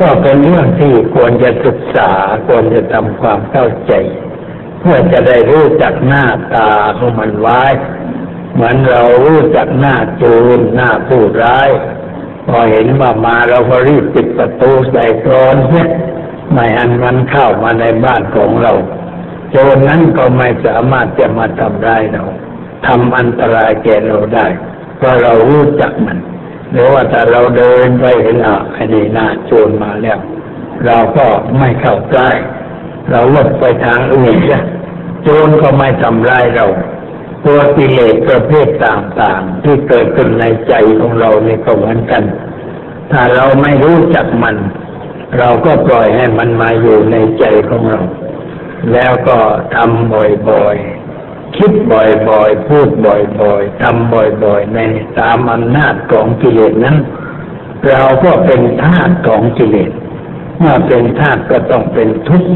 [0.00, 2.10] ก็เป็นเรื่องที่ควรจะศึกษา
[2.46, 3.92] ควรจะทำความเข้าใจ
[4.80, 7.62] เพื่อจะได้รู้จักหน้าตาของมันไว้
[8.54, 10.24] เหมือนเรารู้จักหน้าโจ
[10.56, 11.68] รหน้าผู้ร้าย
[12.48, 15.88] พอเห็นว่ามาเราก็รีบปิดประตูใส่กรอนเนี่ย
[16.52, 18.72] ไม่อันมันเข้ามาในบ้านของเรา
[19.50, 22.24] โจรนั้นก็ไม่สามารถจะมาทำร้ายเรา
[22.86, 24.46] ทำอันตรายแก่เราได้
[24.96, 26.18] เพราะเรารู้จักมัน
[26.72, 30.18] หรือว่าถ้าเราเดินไปเห็นอะไอ้นี่นาโจรมาแล้ว
[30.86, 31.26] เราก็
[31.58, 32.30] ไม่เข้าใกล้
[33.10, 34.60] เราลดไปทางอื่นจ้ะ
[35.22, 36.66] โจรก็ไม่ทำร้ายเรา
[37.44, 42.22] ตัวกิเลสประเภทต่างๆ ที่เกิดขึ้นในใจของเราในก็เหมือนกัน
[43.10, 44.56] ถ้าเราไม่รู้จักมัน
[45.38, 48.00] เราก็ปล่อยให้มันมาอยู่ในใจของเรา
[48.92, 49.38] แล้วก็
[49.74, 50.12] ทำ
[50.48, 54.78] บ่อยๆ คิดบ่อยๆ พูดบ่อยๆทำบ่อยๆ ใน
[55.20, 56.96] ตามอำนาจของกิเลสนั้น
[57.88, 59.90] เราก็เป็นทาสของกิเลส
[60.58, 62.52] เมื่อเป็นทาสก็ต้องเป็นทุกข์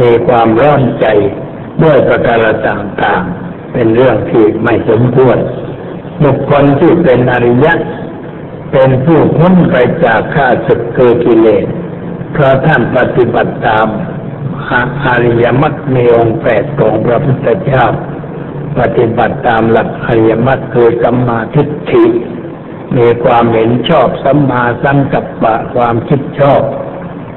[0.00, 1.06] มีความร้อนใจ
[1.82, 5.38] ด้วยประการต่างๆ เป็นเรื่องที่ไม่สมควร
[6.24, 7.74] บุคคลที่เป็นอริยะ
[8.72, 11.66] เป็นผู้พ้นไปจากข้าศึกคือกิเลส
[12.36, 13.86] เพราะท่านปฏิบัติตาม
[15.04, 17.84] อริยมรรคมีองค์แปดของพระพุทธเจ้า
[18.78, 22.06] ปฏิบัติตามหลักอริยมรรคคือสัมมาทิฏฐิ
[22.96, 26.62] มีความเห็นชอบสัมมาสังกัปปะความคิดชอบ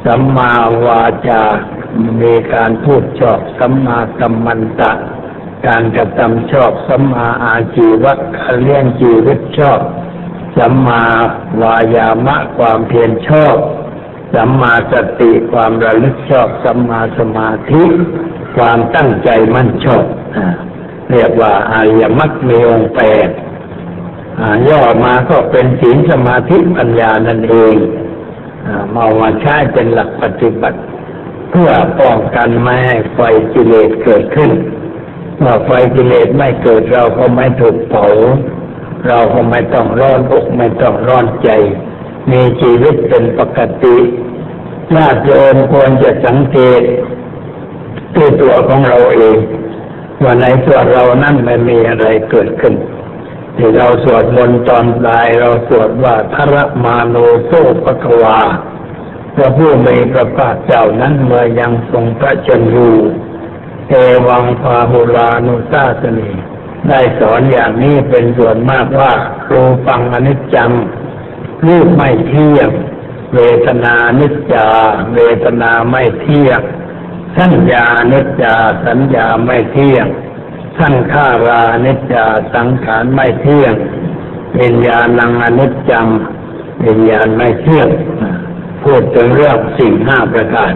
[0.05, 0.51] สัมมา
[0.85, 1.43] วาจา
[2.21, 4.93] มีการพูดชอบสัมมากัมมันตะ
[5.67, 9.79] การกระทำชอบสัมมาอาชีวะการเลี้ยงชีวิตชอบ
[10.57, 11.03] สัมมา
[11.61, 13.55] วายามะความเพียรชอบ
[14.37, 17.83] สัมมาสติความระลึกชอบสัมมาสมาธิ
[18.57, 20.05] ความตั้งใจมั่นชอบ
[21.11, 23.29] เรียกว่าอารยมรรคมีองค์แปด
[24.69, 27.75] ย่อมาก็เป็นศีลสมาธิปัญญานั่นเอง
[28.95, 30.79] มาว่าใช้เป็นหลักปฏิบัติ
[31.51, 33.19] เพื่อป้องกันไม่ให้ไฟ
[33.53, 34.51] กิเลสเกิดขึ้น
[35.43, 38.07] ว่าไฟกิเลสไม่เกิดเราก็ไม่ถูกเผา
[39.07, 41.49] เราก็ไม่ต้องร้อนอกไม่ต้องร้อนใจ
[42.31, 43.97] มีชีวิตเป็นปกติ
[44.95, 46.81] ญาติโยมควรจะสังเกต
[48.15, 49.37] ตัวตัวของเราเอง
[50.23, 52.73] ว่าในตัวเรานั่นไม่มีอะไรเกิดขึ้น
[53.57, 57.51] ที่เราสวดมนต์ตอนตายเราสวดว่าทรมาโนโซ
[57.85, 58.39] ปะกวา
[59.35, 62.95] พระผู้มีพระภาคเจ้านั้นเมื่อยังทรงพระชนอยู่
[63.89, 63.93] เอ
[64.27, 66.29] วังพาหุลานุตาสนี
[66.89, 69.13] ได้สอนอย่างนี้เป็นส่วนมากว่า
[69.51, 70.71] รูปังอนิจจัง
[71.65, 72.69] รูปไม่เที่ยง
[73.33, 74.67] เวทนานิจจา
[75.13, 76.59] เวทนาไม่เที่ยง
[77.37, 80.05] สัญญานิจจา สัญญาไม่เที่ยง
[80.79, 83.73] สังขารานิจจา สังขารไม่เที่ยง
[84.59, 86.07] วิญญาณังอนิจจัง
[86.85, 87.87] วิญญาณไม่เที่ยง
[88.83, 90.73] พูดถึงเรื่องสิ่งห้าประการ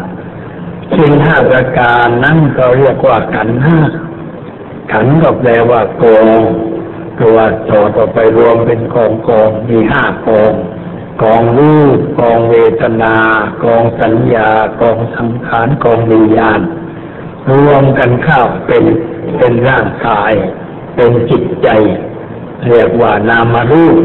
[0.98, 3.80] สิ่งห้าประการนั้นเขาเรียกว่าขันห้า
[4.92, 6.04] ขันก็แปลว่าโก
[7.22, 7.38] ตัว
[7.70, 10.54] ต่อต่อไปรวมเป็นกองกองมีห้ากอง
[11.22, 13.16] กองรูปกองเวทนา
[13.64, 14.50] กองสัญญา
[14.82, 16.60] กองสังขารกองวิญญาณ
[17.52, 18.84] รวมกันเข้าเป็น
[19.38, 20.34] เป็นร่างกาย
[20.96, 21.70] เป็นจิตใจ
[22.68, 23.96] เรียกว่านามารูป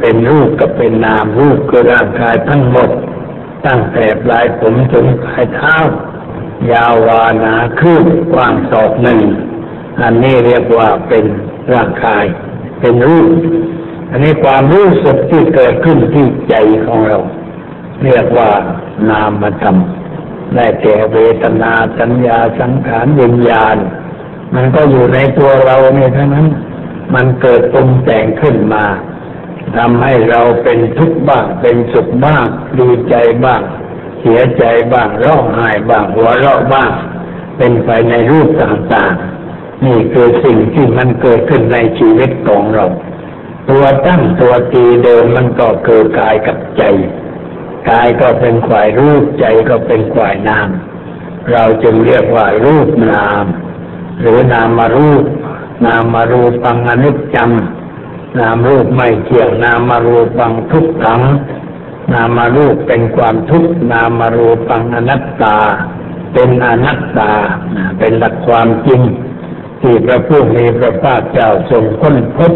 [0.00, 2.90] เป็นรูปกับเป็นนามรูปคือร่างกายทั้งหมด
[3.66, 5.76] ตั้งแต่ปลายผมถึงปลายเท้า
[6.72, 9.20] ยาววานาคืบกว้างศอกหนึ่ง
[10.02, 11.24] อันนี้เรียกว่าเป็น
[11.72, 12.24] ร่างกาย
[12.80, 13.28] เป็นรูป
[14.10, 16.54] อันนี้ความรู้สึกที่เกิดขึ้นที่ใจ
[16.86, 17.18] ของเรา
[18.04, 18.50] เรียกว่า
[19.10, 19.76] นามธรรม
[20.54, 23.76] ได้แก่เวทนาสัญญาสังขารวิญญาณ
[24.54, 26.46] มันก็อยู่ในตัวเราเนี่ยทั้งนั้น
[27.14, 28.84] มันเกิดปรุงแต่งขึ้นมา
[29.76, 32.44] ทำให้เราเป็นทุกข์บ้างเป็นสุขบ้าง
[32.78, 33.62] ดีใจบ้าง
[34.20, 36.90] เสียใจบ้างร้องไห้บ้างหัวเราะบ้าง
[37.56, 39.43] เป็นไปในรูปต่างๆ
[39.86, 42.86] นี่คือสิ่งที่มันเกิดขึ้นในชีวิตของเรา
[43.70, 46.82] ตัวตั้งตัวตีเดิมมันก็เกิดกายกับใจ
[47.90, 50.68] กายก็เป็นฝ่ายรูปใจก็เป็นฝ่ายนาม
[51.52, 53.44] เราจึงเรียกว่ารูปนาม
[54.20, 55.24] หรือนามารูป
[55.84, 57.50] นามารูปังอนิจจัง
[58.38, 61.22] นามรูปไม่เที่ยงนามารูปังทุกขัง
[62.12, 65.56] นามารูปเป็นความทุกข์นามารูปังอนัตตา
[66.32, 67.32] เป็นอนัตตา
[67.98, 69.02] เป็นหลักความจริง
[69.86, 72.52] ที่พระผู้มีพระภาคเจ้าทรงค้นพบ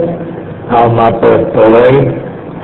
[0.70, 1.90] เอามาเปิดเผย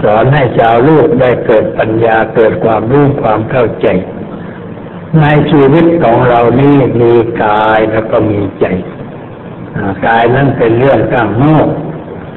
[0.03, 3.87] สอนให้ชาวลูกได้เกิดปัญญาเกิดความรู้ความเข้าใจ
[5.21, 7.13] ในชีวิตของเรานี่มี
[7.45, 8.67] กายแล้วก็มีใจ
[10.07, 11.69] กายนั้นเป็นเรื่องข้างนอก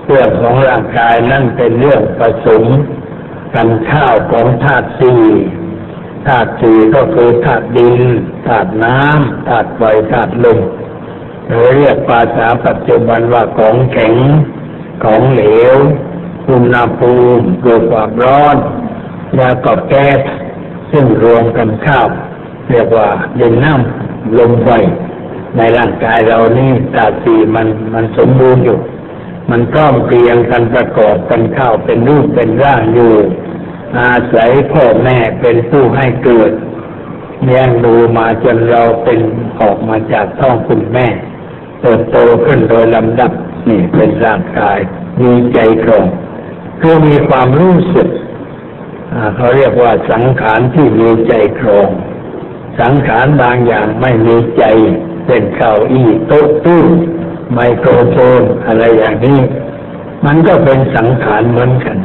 [0.07, 2.63] เรื่องของร่างกายนั่นเป็นเรื่องผสม
[3.53, 5.23] กันข้าวของธาตุสี่
[6.27, 8.01] ธาตุสี่ก็คือธาตุดิน
[8.47, 10.59] ธาตุน้ำธาตุไฟธาตุลม
[11.47, 14.15] เราเรียกภาษาปัจจุบันว่าของแข็ง
[15.03, 15.75] ของเหลว
[16.49, 18.55] อุณหภูมิคือความร้อน
[19.37, 20.19] แล้วก็แก๊ส
[20.91, 22.07] ซึ่งรวมกันข้าว
[22.71, 24.69] เรียกว่าดินน้ำลมไฟ
[25.57, 28.77] ในร่างกายเรานี่ธาตุสี่มันมันสมบูรณ์อยู่
[29.51, 33.13] มันพร้อมเพียงกันประกอบกันเข้าเป็นรูปเป็นร่างอยู่
[33.99, 36.51] อาศัยพ่อแม่เป็นผู้ให้เกิด
[37.43, 39.19] เลี้ยงดูมาจนเราเป็น
[39.61, 41.07] ออกมาจากท้องคุณแม่
[41.81, 43.31] เติบโตขึ้นโดยลำดับ
[43.69, 44.79] นี่เป็นร่างกาย
[45.21, 46.05] มีใจครอง
[46.81, 48.09] คือมีความรู้สึก
[49.35, 51.89] เขาเรียกว่าสังขารที่มีใจครอง
[52.79, 54.63] สังขารบางอย่างไม่มีใจ
[55.27, 56.83] เป็นเก้าอี้โต๊ะตู้
[57.53, 59.39] ไมโครโฟนอะไรอย่างนี้
[60.25, 61.97] มันก็เป็นสังขารเหมือนกัน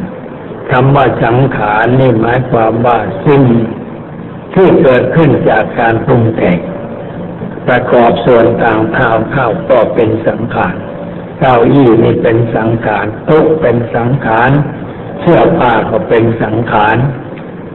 [0.70, 3.42] คำว่าสังขารนี่หมายความว่าสิ่ง
[4.54, 6.58] ที่เกิดขึ้นจากการปรุงแต่ง
[7.68, 10.74] ประกอบส่วนต่างเท้าเข้าก็เป็นสังขาร
[11.38, 14.50] เก้าอี้นี่เป็นสังขารโต๊ะเป็นสังขาร
[15.20, 16.96] เสื้อผ้าก็เป็นสังขาร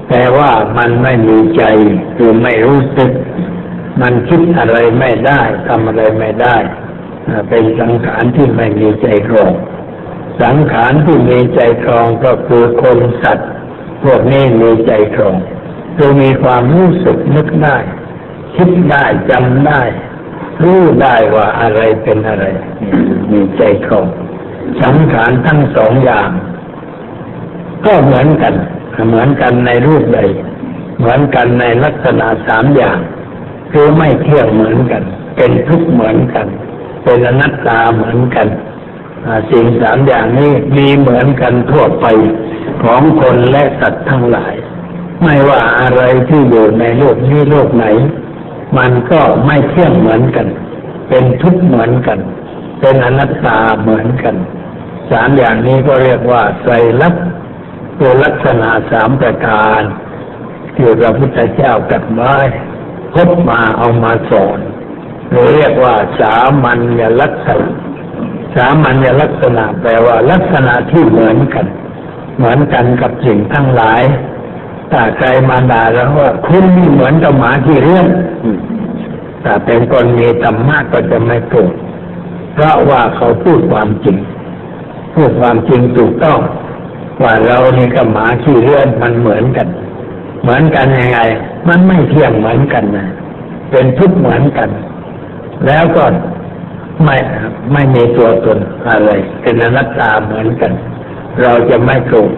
[0.10, 1.64] แต่ว่ามันไม่มีใจ
[2.18, 3.12] คือไม่รู้สึก
[4.02, 6.58] มันคิดอะไรไม่ได้ทำอะไรไม่ได้
[7.50, 9.54] เป็นสังขารที่ไม่มีใจครอง
[10.44, 13.50] สังขารที่มีใจครองก็คือคนสัตว์
[14.04, 15.36] พวกนี้มีใจครอง
[15.98, 17.78] คือมีความรู้สึกนึกได้
[18.58, 19.82] คิดได้จำได้
[20.64, 22.46] รู้ได้ว่าอะไรเป็นอะไร
[23.32, 24.08] มีใจครอง
[24.82, 26.30] สังขารทั้งสองอย่าง
[27.86, 28.54] ก็เหมือนกัน
[29.08, 30.20] เหมือนกันในรูปใด
[30.98, 33.00] เหมือนกันในลักษณะสามอย่าง
[33.72, 35.04] คือไม่เที่ยงเหมือนกัน
[35.36, 36.48] เป็นทุกข์เหมือนกัน
[37.04, 38.48] เป็นอนัตตาเหมือนกัน
[39.52, 42.06] สิ่งสามอย่างนี้มีเหมือนกันทั่วไป
[42.84, 44.54] ของคนและสัตว์ทั้งหลาย
[45.24, 47.86] ไม่ว่าอะไรที่อยู่ในโลกนี้โลกไหน
[48.78, 50.48] มันก็ไม่เที่ยงเหมือนกัน
[51.10, 52.20] เป็นทุกข์เหมือนกัน
[52.82, 54.36] เป็นอนัตตาเหมือนกัน
[55.12, 57.26] สามอย่างนี้ก็เรียกว่าไตรลักษณ์
[58.00, 59.82] ตัวลักษณะสามประการ
[60.76, 62.36] ที่พระพุทธเจ้าตัดไว้
[63.14, 64.60] พบมาเอามาสอน
[65.30, 67.68] หรือเรียกว่าสามัญลักษณะ
[68.56, 71.66] สามัญลักษณะแปลว่าลักษณะที่เหมือนกัน
[72.38, 74.02] เหมือนกันกับสิ่งทั้งหลาย
[74.92, 78.08] ถ้าใครมาด่าแล้วว่าคุณนี่เหมือนกับหมาที่เรื่อง
[79.44, 81.74] ถ้าเป็นคนมีธรรมะก็จะไม่โกรธ
[82.54, 84.18] เพราะว่าเขาพูดความจริง
[85.16, 86.40] พูดความจริงถูกต้อง
[87.24, 89.68] ว่าเรานี่กับหมาขี้เลื่อนมันเหมือนกัน
[90.42, 91.20] เหมือนกันยังไง
[91.68, 93.08] มันไม่เที่ยงเหมือนกันนะ
[93.72, 94.70] เป็นทุกข์เหมือนกัน
[95.66, 96.04] แล้วก็
[97.06, 97.18] ไม่
[97.74, 99.10] ไม่มีตัวตนอะไร
[99.42, 100.72] เป็นอนัตตาเหมือนกัน
[101.42, 102.32] เราจะไม่โกรธ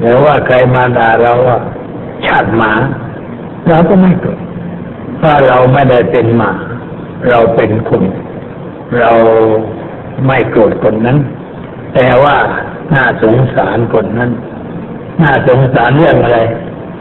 [0.00, 1.58] หรือว่าใครมาด่าเราว่า
[2.26, 2.72] ชาติหมา
[3.68, 4.40] เราก็ไม่โกรธ
[5.18, 6.52] เพราะเราไม่ได้เป็นหมา
[7.28, 8.02] เราเป็นคน
[8.98, 9.12] เรา
[10.26, 11.18] ไม่โกรธคนนั้น
[11.94, 12.36] แต่ว่า
[12.94, 14.30] น่าสงสารคนนั้น
[15.22, 16.40] น่าสงสารเรื่องอะไร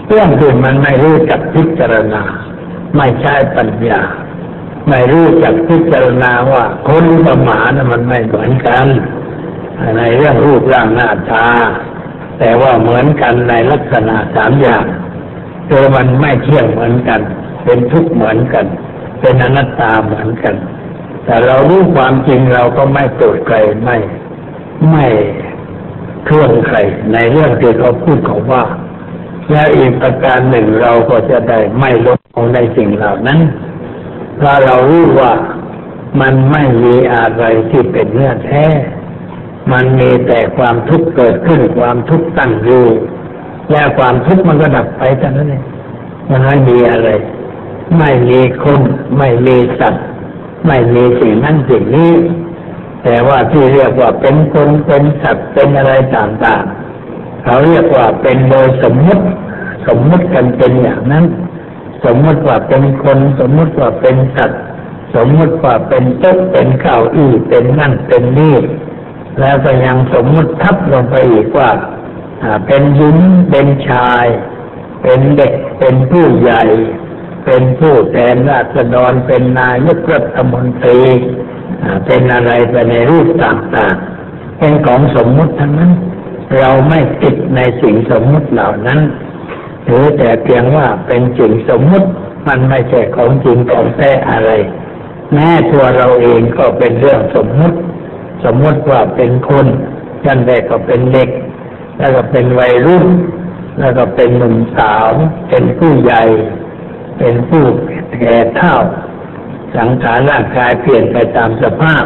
[0.10, 2.23] เรื่องที่มันไม่รู้จักพิจารณา
[2.97, 4.01] ไม่ใช่ปัญญา
[4.89, 8.88] ไม่รู้จักพิจารณาว่าคนกับหมานะมันไม่เหมือนกัน
[9.97, 11.47] ในเรื่องรูปร่างหน้าตา
[12.39, 14.86] แต่ว่าเหมือนกันในลักษณะสามอย่าง
[15.69, 17.21] คือมันไม่เที่ยงเหมือนกัน
[17.65, 18.65] เป็นทุกข์เหมือนกัน
[19.21, 20.56] เป็นอนัตตาเหมือนกัน
[21.26, 23.97] แต่เรารู้ความจริงเราก็ไม่โกรธใครไม่
[24.91, 25.06] ไม่
[26.26, 26.78] เครื่องใคร
[27.13, 28.63] ในเรื่องที่เขาพูดเขาว่า
[29.52, 33.39] และอีกประการหนึ่งเราก็จะได้ไม่ลดลงในสิ่งเหล่านั้น
[34.41, 35.34] ถ้าเรารู้ว่า
[36.21, 38.65] มันไม่มีอะไรที่เป็นเนื้อแท้
[39.71, 42.86] มันมีแต่ความทุกข์เกิดขึ้นความทุกข์ตั้งอยู่
[43.71, 45.63] และความทุกข์มันก็ดับไปเท่นั้นเอง
[46.32, 47.10] มันไม่มีอะไร
[47.97, 48.82] ไม่มีคน
[49.17, 50.06] ไม่มีสัตว์
[50.67, 52.13] ไม่มีสิ่งนั้นสิ่งนี้
[53.03, 59.25] แต่ว่าที่เรียกว่าเป็นคนเป็นสัตว์เป็นอะไรต่างๆ เขาเรียกว่าเป็นโดยสมมติ
[59.88, 61.25] สมมติกันเป็นอย่างนั้น
[62.06, 64.62] สมมติว่าเป็นคนสมมติว่าเป็นสัตว์
[65.15, 68.58] สมมติว่าเป็นโต๊ะเป็นเก้าอี้เป็นนั่นเป็นนี่
[69.39, 71.71] แล้วก็ยังสมมติทับลงไปอีกว่า
[72.67, 73.17] เป็นหญิง
[73.50, 74.26] เป็นชาย
[75.02, 76.63] เป็นเด็ก เป็นผู้ใหญ่
[77.45, 81.02] เป็นผู้แทนราษฎรเป็นนายกรัฐมนตรี
[82.06, 85.91] เป็นอะไรไปในรูปต่างๆ เป็นของสมมุติทั้งนั้น
[86.60, 89.00] เราไม่ติดในสิ่งสมมุติเหล่านั้น
[89.86, 92.10] หรือแต่เพียงว่าเป็นสิ่งสมมุติ
[92.47, 94.52] มันไม่ใช่ของจริงของแท้อะไร
[95.34, 97.78] แม้ตัวเราเองก็เป็นเรื่องสมมุติ
[98.43, 99.67] สมมติว่าเป็นคน
[100.26, 101.30] ชั้นแรกก็เป็นเด็ก
[101.97, 103.06] แล้วก็เป็นวัยรุ่น
[103.80, 105.10] แล้วก็เป็นหนุ่มสาว
[105.50, 106.23] เป็นผู้ใหญ่
[107.19, 107.63] เป็นผู้
[108.21, 108.76] แก่เท่า
[109.76, 112.06] สังขารร่างกายเปลี่ยนไปตามสภาพ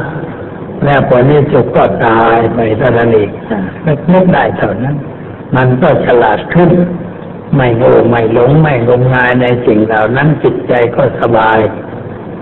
[0.86, 3.30] แล้วพอนี้จุกก็ตายไปเท่านั้นเอง
[3.84, 4.96] ไม่นึกได้เท่านั้น
[5.56, 6.72] มันก็ฉลาดขึ้น
[7.56, 11.60] ไม่โง่ไม่หลงไม่งมงายในสิ่งเหล่านั้นจิตใจก็สบาย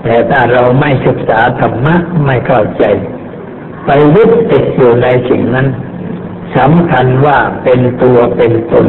[0.04, 2.84] แต่ถ้าเราไม่ศึกษาธรรมะไม่เข้าใจ
[3.92, 5.68] ไปยึดติดอยู่ในสิ่งนั้น
[6.58, 8.88] สำคัญว่าเป็นตัวเป็นตน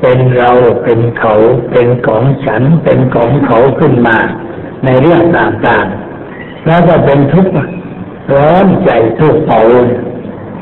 [0.00, 0.52] เป็นเรา
[0.84, 1.34] เป็นเขา
[1.70, 4.18] เป็นของฉัน เป็นของเขาขึ้นมา
[4.84, 7.52] ในเรื่องต่างๆ แล้วก็เป็นทุกข์
[8.34, 9.60] ร้อนใจทุกข์เผา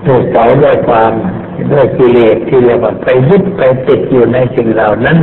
[0.07, 1.13] ทุกข์เผาด้วยความ
[1.73, 5.19] ด้วยกิเลสที่เรียกว่าไปยึดไปติดอยู่ในสิ่งเหล่านั้น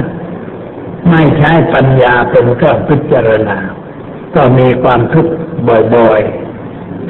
[1.09, 3.57] ไม่ใช้ปัญญาเป็นเครื่องพิจารณา
[4.35, 5.33] ก็มีความทุกข์
[5.95, 6.40] บ่อยๆ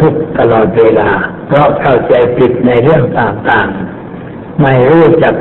[0.02, 1.10] ทุกตลอดเวลา
[1.48, 5.34] เพราะเข้าใจผิดในเรื่องต่างๆ ไม่รู้จัก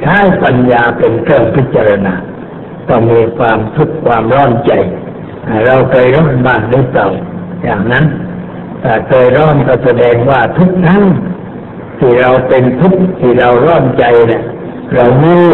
[0.00, 2.14] ใช้ปัญญาเป็นเครื่องพิจารณา
[2.88, 4.72] ต้องมีความทุกข์ความร้อนใจ
[5.66, 7.08] เราเคยร้อนบ้างหรือเปล่า
[7.62, 8.04] อย่างนั้น
[8.80, 11.02] แต่เคยร้อนก็แสดงว่าทุกทั้ง
[11.98, 14.42] ที่เราเป็นทุกข์ที่เราร้อนใจเนี่ย
[14.94, 15.44] เราโง่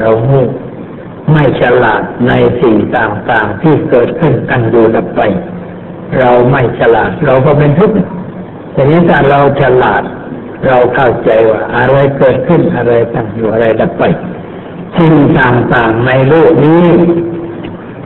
[0.00, 0.44] เราโง่
[1.32, 5.20] ไม่ฉลาดในสิ่งต่างๆ ที่เกิดขึ้นตั้งอยู่ดับไป
[6.18, 7.96] เราไม่ฉลาด เราก็เป็นทุกข์
[8.72, 10.02] แต่นี้ถ้าเราฉลาด
[10.66, 14.02] เราเข้าใจว่าอะไรเกิดขึ้นอะไรตั้งอยู่อะไรดับไป
[14.96, 16.84] สิ่งต่างๆในโลกนี้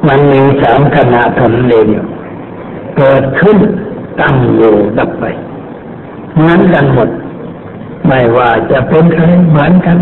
[0.08, 1.88] มันมีสามขณะทำเอง
[2.98, 3.58] เกิดขึ้น
[4.20, 5.24] ตั้งอยู่ดับไป
[6.34, 7.08] เหมือนกันหมด
[8.06, 9.98] ไม่ว่าจะเป็นใครเหมือนกัน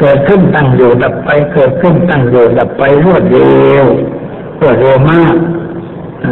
[0.00, 3.84] เกิดขึ้นตั้งอยู่ดับไป เกิดขึ้นตั้งอยู่ดับไปรวดเร็ว
[4.60, 5.34] รวดเร็วมาก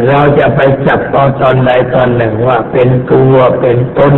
[0.08, 4.14] เราจะไปจับเอาตอนใดตอนหนึ่งว่าเป็นตัวเป็นต้น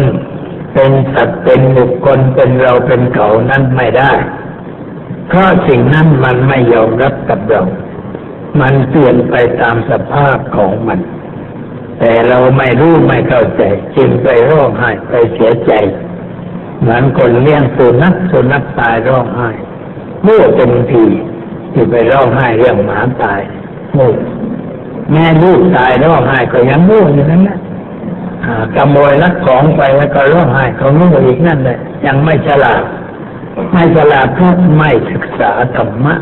[0.74, 4.12] เป็นสัตว์เป็นบุคคลเป็นเราเป็นเขานั้นไม่ได้
[5.28, 7.62] เพราะสิ่งนั้นมันไม่ยอมรับกับเรา
[8.60, 11.00] มันเปลี่ยนไปตามสภาพของมัน
[11.98, 13.62] แต่เราไม่รู้ไม่เข้าใจ
[13.96, 15.72] จึงไปร้องไห้ไปเสียใจ
[16.80, 19.50] เหมือนคนเลี้ยงสุนัขสุนัขตายร้องไห้
[20.24, 21.04] เมื่อเต็มที
[21.72, 23.40] ที่ไปร้องไห้เรื่องหมาตาย
[23.94, 24.10] โง่
[25.12, 27.58] แม่ลูกตายร้องไห้ก็ยังโง่อยู่นั่นแหละ
[28.74, 32.82] ขโมยลักของไปแล้วก็ร้องไห้เขาโง่อีกนั่นแหละยังไม่ฉลาด
[33.72, 36.14] ไม่ฉลาดเพราะไม่ศึกษาธรรมะ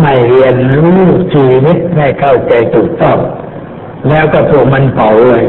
[0.00, 1.00] ไม่เรียนรู้
[1.34, 3.18] ชีวิตไม่เข้าใจถูกต้อง
[4.08, 5.44] แล้วก็ถูกมันเผาเลย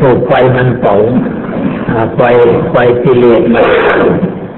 [0.00, 0.94] ถูกไฟมันเผา
[2.16, 2.22] ไฟ
[2.70, 3.66] ไฟกิเลสมัน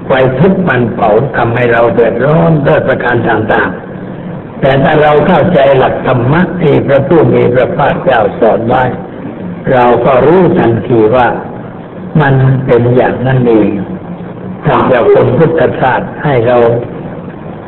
[0.07, 3.88] ไฟทุกมันเผาทำให้เราเดือดร้อนด้วยประการต่างๆ
[4.61, 8.83] แต่ถ้าเราเข้าใจหลักธรรมะที่พระผู้มีพระภาคเจ้าสอนไว้
[9.71, 11.27] เราก็รู้ทันทีว่า
[12.21, 12.35] มัน
[12.65, 13.69] เป็นอย่างนั้นเอง
[14.65, 16.57] ท่านเจ้าคุณพุทธศาสตร์ให้เรา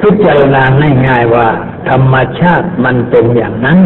[0.02, 0.64] พิจารณา
[1.08, 1.48] ง่ายๆว่า
[1.90, 3.80] ธรรมชาติมันเป็นอย่างนั้น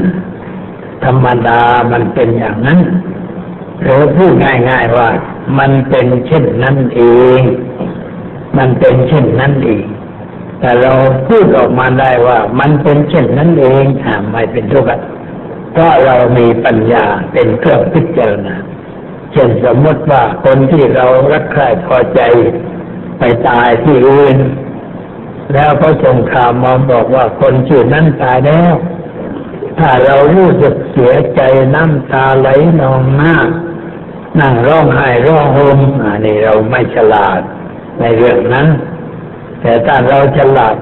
[1.06, 2.80] ธรรมดามันเป็นอย่างนั้น
[3.82, 4.34] หรือพูด
[4.70, 5.10] ง่ายๆว่า
[5.60, 7.01] มันเป็นเช่นนั้นเอ
[7.39, 7.41] ง
[8.58, 9.86] มันเป็นเช่นนั้นเอง
[10.60, 10.93] แต่เรา
[11.28, 15.03] พูดออกมาได้ว่ามันเป็นเช่นนั้นเองอ่าไม่เป็นทุกข์
[15.72, 18.56] เพราะเรามีปัญญาเป็นเครื่องพิจารณา
[19.32, 22.22] เช่นสมมติว่าคนที่เรารักใคร่พอใจ
[23.20, 24.38] ไปตายที่อื่น
[25.53, 28.74] แล้วก็ส่งข่าวมาบอกว่าคนชื่อนั้นตายแล้ว
[29.80, 31.41] ถ้าเรารู้สึกเสียใจ
[31.76, 32.49] น้ำตาไหล
[32.82, 33.36] นองหน้า
[34.39, 37.41] นั่งร้องไห้ร้องห่มอันนี้เราไม่ฉลาด
[37.99, 38.68] ในเรื่องนั้น
[39.66, 40.76] แต่ถ้าเราฉลาด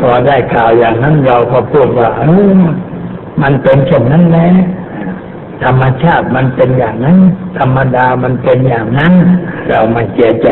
[0.00, 2.24] พอได้ข่าวอย่างนั้นเราก็พูดว่าเอ
[2.56, 2.60] อ
[3.42, 4.48] มันเป็นเช่นนั้นแหละ
[5.64, 7.18] ธรรมชาติมันเป็นอย่างนั้น
[7.58, 9.12] ธรรมดามันเป็นอย่างนั้น
[9.68, 10.48] เราม่เสียใจ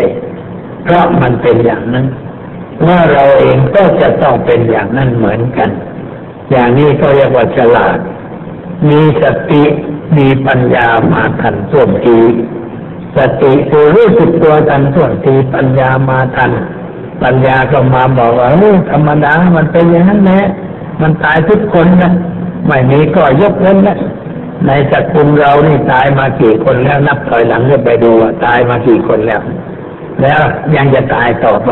[0.85, 2.07] เพราะมันเป็นอย่างนั้น
[2.87, 5.71] ว่าเราเองก็จะต้องเป็นอย่างนั้นเหมือนกัน
[6.51, 7.99] อย่างนี้ก็เรียกว่าฉลาด
[8.89, 9.65] มีสติ
[10.17, 12.19] มีปัญญามาทันท่วงที
[13.17, 16.51] สติคือรู้สึกตัวทันท่วงทีปัญญามาทัน
[17.23, 20.45] ปัญญาก็มาบอกว่าเออธรรมดามันเป็นอย่างนั้นแหละ
[21.03, 22.13] มันตายทุกคนนะ
[22.67, 23.99] ไม่มีก็ยกเว้นนะ
[24.67, 29.41] ในสกุลเรานี่ตายมากี่คนแล้ว นับถอยหลังก็ไปดูว่าตายมากี่คนแล้ว
[30.23, 30.41] แล้ว
[30.77, 31.71] ยังจะตายต่อไป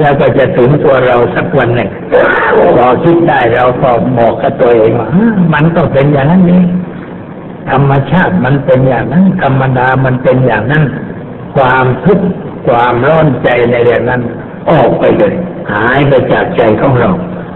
[0.00, 1.90] แล้วก็จะถึงตัวเราสักวันหนึ่ง
[2.76, 5.08] พอคิดได้เราก็บอกกับตัวเองว่า
[5.54, 6.62] มันก็เป็นอย่างนั้นนี่
[7.70, 10.84] ธรรมชาติมันเป็นอย่างนั้น ธรรมดามันเป็นอย่างนั้น
[11.56, 12.26] ความทุกข์
[12.66, 14.22] ความร้อนใจในเรื่องนั้น
[14.70, 15.34] ออกไปเลย
[15.72, 17.10] หายไปจากใจของเรา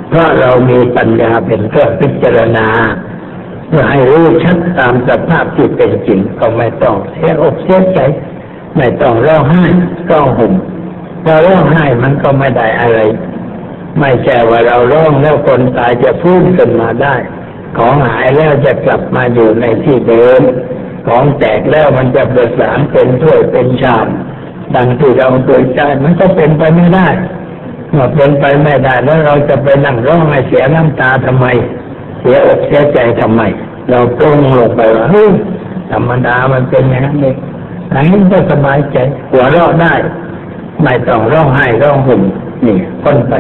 [0.08, 2.68] เพราะเรามีปัญญาเป็นเครื่องพิจารณา
[3.68, 8.00] เพื่อให้รู้ชัดตามสภาพที่เป็นจริง ก็ไม่ต้องเสียอกเสียใจ
[8.76, 9.64] ไม่ต้องร้องไห้
[10.10, 10.52] ร้องห่ม
[11.24, 12.98] เราร้องไห้มันก็ไม่ได้อะไร
[14.00, 17.16] ไม่ใช่ว่าเราร้องแล้วคนตายจะพูดขึ้นมาได้
[17.78, 20.42] ของหายแล้วจะกลับมาอยู่ในที่เดิม
[21.06, 24.06] ของแตกแล้วมันจะประสานเป็นถ้วยเป็นชาม
[24.74, 27.08] ดังที่เราเคยใจมันก็เป็นไปไม่ได้
[27.90, 31.46] เมื่อเป็นไปไม่ได้แล้วเราจะไปนั่งร้องไห้เสียน้ำตาทำไม
[32.20, 33.42] เสียอกเสียใจทำไม
[33.90, 35.32] เราตรงลงไปว่าเฮ้ย
[35.90, 37.36] ธรรมดามันเป็นอย่างนั้นเอง
[37.94, 38.96] อันนี้ก็สบายใจ
[39.30, 39.94] หัวเราะได้
[40.82, 42.22] ไม่ต้องร้องไห้ร้องห่ม
[42.66, 43.34] นี่พ้นไป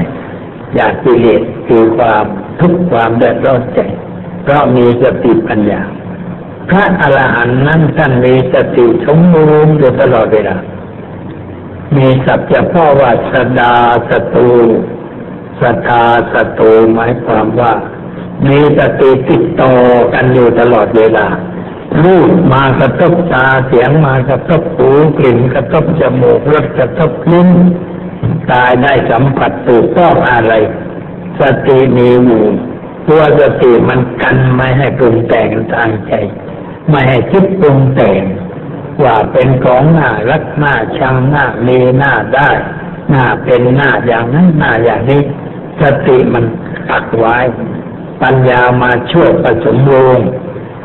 [0.74, 2.24] อยากกิเลสคือความ
[2.60, 3.80] ทุกข์ความเดือดร้อนใจ
[4.42, 5.80] เพราะมีสติปัญญา
[6.68, 10.56] พระอรหันต์นั้นท่านมีสติสมบูรณ์อยู่ตลอดเวลา
[11.96, 13.74] มีสัจจพ่อว่าสดา
[14.10, 14.48] สตู
[15.60, 17.72] สตาสตูหมายความว่า
[18.48, 19.74] มีสติติดต่อ
[20.14, 21.26] กันอยู่ตลอดเวลา
[22.02, 27.50] รูปมากระทบตาเสียงมากระทบหูกลิ่นกระทบจมูกรสกระทบลิ้น
[28.52, 30.52] ตายได้สัมผัสถูกต้องอะไร
[31.40, 32.44] สติมีอยู่
[33.08, 36.12] ตัวสติมันกันไม่ให้ปรุงแต่งทางใจ
[36.90, 38.22] ไม่ให้คิดปรุงแต่ง
[39.02, 42.50] ว่าเป็นของหน้ารักหน้าชังหน้ามีหน้าได้
[43.10, 45.22] หน้าเป็นหน้าอย่างนั้นหน้าอย่างนี้
[45.80, 46.44] สติมัน
[46.90, 47.36] ตักไว้
[48.22, 49.76] ปัญญามาช่วยผสม
[50.16, 50.28] รณ์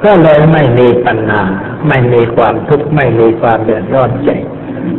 [0.03, 1.43] ก็เลยไม่มีปัญหา
[1.87, 4.29] ไม่มีความทุกข์ไม่มีความเดือดร้อนใจ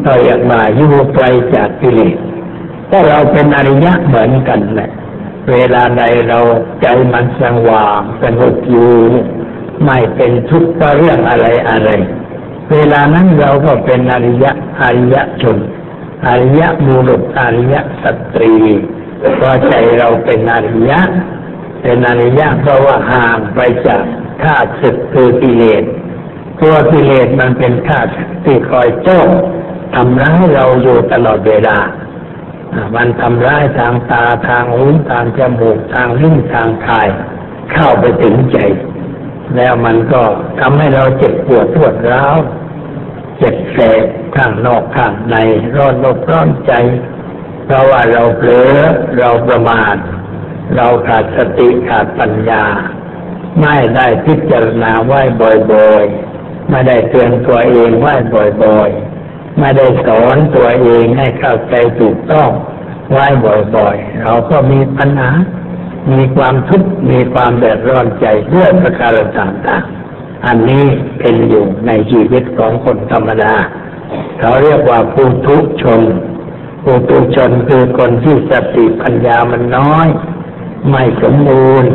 [0.04, 2.16] ก็อยากมาอยู่ไกลจากกิเลส
[2.90, 4.90] ก็เราเป็นอริยะเหมือนกันแหละ
[5.50, 6.38] เวลาใดเรา
[6.82, 8.92] ใจมันสว่างสงบอยู่
[9.84, 11.90] ไม่เป็นทุกข์เพราะเรื่องอะไรอะไร
[12.72, 14.52] เวลานั้นเราก็เป็นอริยะ
[14.82, 15.58] อริยะชน
[16.26, 18.04] อริยะมูลุษอริยะส
[18.34, 18.54] ตรี
[19.36, 21.00] เพราะใจเราเป็นอริยะ
[21.82, 24.02] เป็นอริยะเพราะว่าห่างไปจาก
[24.42, 25.84] ข้าศึกคือกิเลส
[26.60, 29.20] ตัวกิเลสมันเป็นข้าศึกที่คอยโจ้
[29.94, 31.78] ทำร้ายเราอยู่ตลอดเวลา
[32.96, 37.08] มันทำร้ายทางตาทางหูทางจมูกทางลิ้นทางกาย
[37.72, 38.58] เข้าไปถึงใจ
[39.56, 40.22] แล้วมันก็
[40.60, 42.36] ทำให้เราเจ็บปวดปวดร้าว
[43.41, 45.36] เจ็บแสบข้างนอกข้างใน
[45.76, 46.72] ร้อนอกร้อนใจ
[47.64, 48.72] เพราะว่าเราเผลอ
[49.18, 49.97] เราประมาท
[50.76, 52.64] เราขาดสติขาดปัญญา
[53.61, 55.12] ไม่ได้พิจารณาไหว
[55.72, 58.07] บ่อยๆ ไม่ได้เตือนตัวเองไหว
[58.64, 62.51] บ่อยๆ ไม่ได้สอนตัวเองให้เข้าใจถูกต้อง
[63.11, 63.18] ไหว
[63.76, 65.30] บ่อยๆ เราก็มีปัญหา
[66.12, 69.99] มีความทุกข์มีความเดือดร้อนใจด้วยประการต่างๆ
[70.47, 70.84] อันนี้
[71.18, 73.55] เป็นอยู่ในชีวิตของคนธรรมดา
[74.41, 76.03] เขาเรียกว่าผู้ทุชน
[76.82, 80.09] ผู้ทุชนคือคนที่สติปัญญามันน้อย
[80.91, 81.91] ไม่สมบูรณ์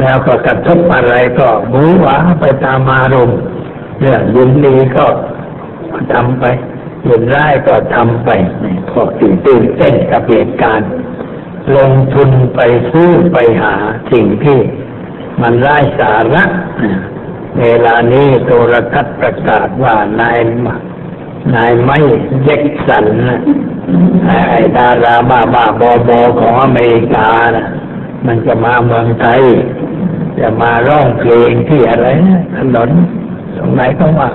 [0.00, 3.38] แล้วก็กระทบอะไรก็หูหวาไปตามอารมณ์
[4.00, 5.06] เรื่องยินดีก็
[6.12, 6.44] ทำไป
[7.08, 8.30] ยินร้ายก็ทำไป
[8.92, 10.90] พวกตื่นตื่นเต้นกับเหตุการณ์
[11.76, 12.60] ลงทุนไป
[12.90, 13.74] ซื้อไปหา
[14.12, 14.58] สิ่งที่
[15.42, 16.44] มันไร้สาระ
[17.60, 20.38] เวลานี้โทรทัศน์ประกาศว่านาย
[21.54, 21.98] นายไม่
[22.42, 23.06] เย็กสัน
[24.26, 27.68] ไอ้ดาราบ้าบ้าบอบอของอเมริกานะ
[28.26, 29.42] มันจะมาเมืองไทย
[30.38, 32.90] จะมาร้องเพลงที่อะไรนะถนน
[33.56, 34.30] ตรงไหนก็ว่า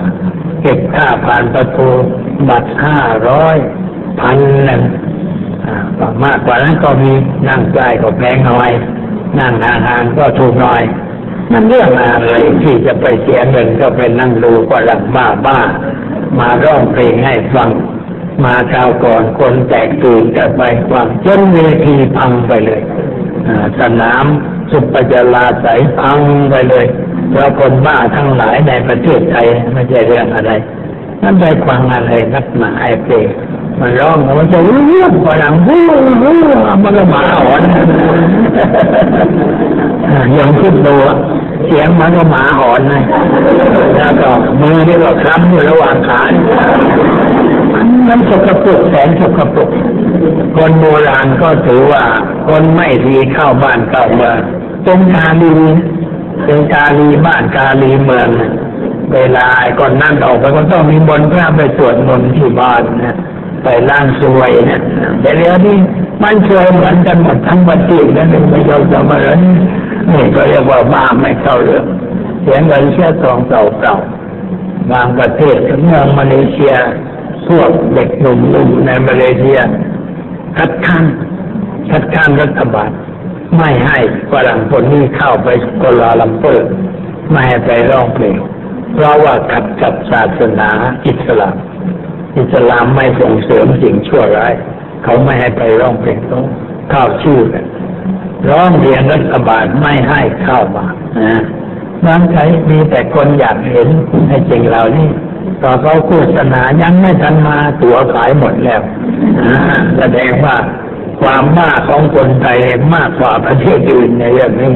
[0.62, 1.88] เก็บค่าผ่านประตู
[2.48, 2.98] บัตรห้า
[3.28, 3.56] ร้อย
[4.20, 4.82] พันหนึ่ง
[6.24, 7.12] มากกว่านั้นก็มี
[7.48, 8.70] นั่งใกล้ก็แพงหน่อย
[9.38, 10.82] นั่งห่างๆก็ถูกหน่อย
[11.52, 15.58] มันเรื่องอะไรที่จะไปเสียเงินก็ไปนั่งดูก็หลังบ้าบ้า
[16.38, 17.70] มาร้องเพลงให้ฟัง
[18.44, 22.82] มาคราวก่อนคนแตกตื่นกันไปฟังจนเวทีพังไปเลย
[23.80, 24.24] สนาม
[24.70, 25.66] สุปจาราใส
[25.98, 26.18] พัง
[26.50, 26.86] ไปเลย
[27.30, 30.52] เพราะคนบ้าทั้งหลายในประเทศไทยไม่ใช่เรื่องอะไร
[31.22, 33.26] นั่นไปฟังอะไรนักหนาไอ้เพลง
[33.80, 35.82] มันร้องมันจะรู้เรื่องฝรั่งรู้
[36.22, 36.38] รู้
[36.82, 37.62] มันก็หมาอ่อน
[40.38, 40.96] ยังคิดดู
[41.66, 43.02] เสียงมันก็หมาอ่อนเลย
[43.94, 46.22] แล้วก็มือนี่ก็คล้ำอยู่ระหว่างขา
[48.08, 49.68] มันสกปรกแสนสกปรก
[50.56, 52.04] คนโบราณก็ถือว่า
[52.48, 54.36] คนไม่ดีเข้าบ้านเข้าเมือง
[54.84, 55.54] เป็นกาลี
[56.44, 58.28] เป็นกาลีบ้านกาลีเมือง
[59.12, 59.46] เวลา
[59.78, 63.16] ก่อนนั่นออกไปก็ต้องมีบนพระไปสวดมนต์ที่บ้านนะ
[63.62, 64.80] ไปล่างสวยนะ
[65.20, 65.78] แต่เรื่องนี้
[66.22, 69.38] มันสวยเหมือนกันหมดทั้งประเทศนั่นเองไม่ยอมจะมาเลย
[70.10, 71.84] นี่ก็เรียกว่าบ้าไม่เข้าเรื่อง
[72.42, 73.96] เสียเงินเชื่อทองเก่าเก่า
[74.92, 76.74] บางประเทศเมืองมาเลเซีย
[77.48, 79.58] พวกเด็กหนุ่มๆในมาเลเซีย
[80.58, 81.04] คัดค้าน
[81.90, 82.90] คัดค้านรัฐบาล
[83.58, 83.98] ไม่ให้
[84.30, 85.48] ฝรั่งคนนี้เข้าไป
[85.82, 86.68] กลาลัมเปอร์
[87.30, 88.36] ไม่ให้ไปร้องเพลง
[88.94, 90.70] เพราะว่าขัดกับศาสนา
[91.06, 91.56] อิสลาม
[92.36, 94.52] อิสลามไม่ส่งเสริมสิ่งชั่วร้าย
[95.04, 96.44] เขาไม่ให้ไปร้องเพลงต้อง
[96.90, 97.64] เข้าชื่อกัน
[98.50, 100.86] ร้องเรียนรัฐบาลไม่ให้เข้ามา
[101.20, 101.40] นะ
[102.06, 103.88] บางใครมีแต่คนอยากเห็น
[104.28, 105.08] ในจริงเหล่านี้
[105.62, 108.82] ตอเขาโฆษณายังไม่ทันมาตั๋วขายหมดแล้ว
[109.98, 110.56] แสดงว่า
[111.20, 112.58] ความมากของคนไทย
[112.94, 114.72] มากกว่าประเทศอื่นในเรื่องนี้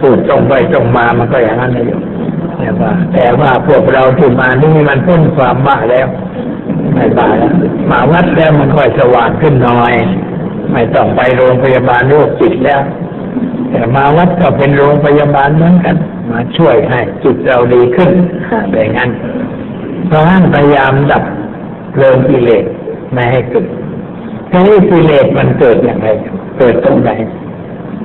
[0.00, 1.86] พูดตรงไปตรงมามันก็อย่างนั้นเลย
[2.58, 6.08] แต่ว่า แต่ว่าพวกเราที่มานี่มันพ้นความบ้าแล้ว
[6.94, 7.54] ไม่บ้าแล้ว
[7.90, 9.94] มาวัดแล้วมันค่อยสว่างขึ้นหน่อย
[10.72, 12.80] ไม่ต้องไปโรงพยาบาลโรคจิตแล้ว
[13.70, 15.96] แต่มาวัดก็เป็นโรงพยาบาลเหมือนกัน
[16.30, 18.10] มาช่วยให้จิตเราดีขึ้น
[18.72, 19.10] แบบนั้น
[20.06, 21.24] เพราะนั้นพยายามดับ
[21.98, 22.64] เริ่มกิเลส
[23.12, 23.66] ไม่ให้เกิด
[24.50, 26.08] ทีนี้กิเลสมันเกิดอย่างไร
[26.58, 27.10] เกิดตรงไหน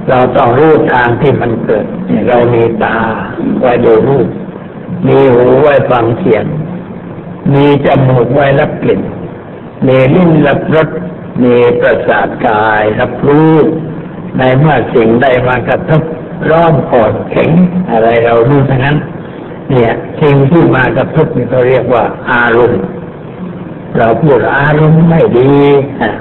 [0.09, 1.85] เราต้องรู้ทางที่มันเกิด
[2.27, 2.97] เรามีตา
[3.61, 4.27] ไว้ดูรูป
[5.07, 6.45] มีหูไว้ฟังเสียง
[7.53, 9.01] มีจมูกไว้รับกลิ่น
[9.87, 10.89] มีลิ้นรับรส
[11.43, 13.53] มีประสาทกายรับรู้
[14.37, 16.01] ในเมื่อสิ่งใดมากระทบ
[16.49, 17.51] ร้อนปอดแข็ง
[17.91, 18.97] อะไรเรารู้ทั้งนั้น
[19.69, 19.91] เนี่ย
[20.21, 22.81] สิ่งที่มากระทบนี่เขาเรียกว่าอารมณ์
[23.97, 25.53] เราพูดอารมณ์ไม่ดี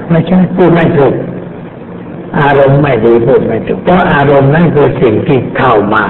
[0.09, 1.15] ไม่ใช่พูดไม่ถูก
[2.39, 6.05] อารมณ์ไม่ดีพูดไม่ถูกเพราะอารมณ์นั่นคือสิ่งที่เข้ามา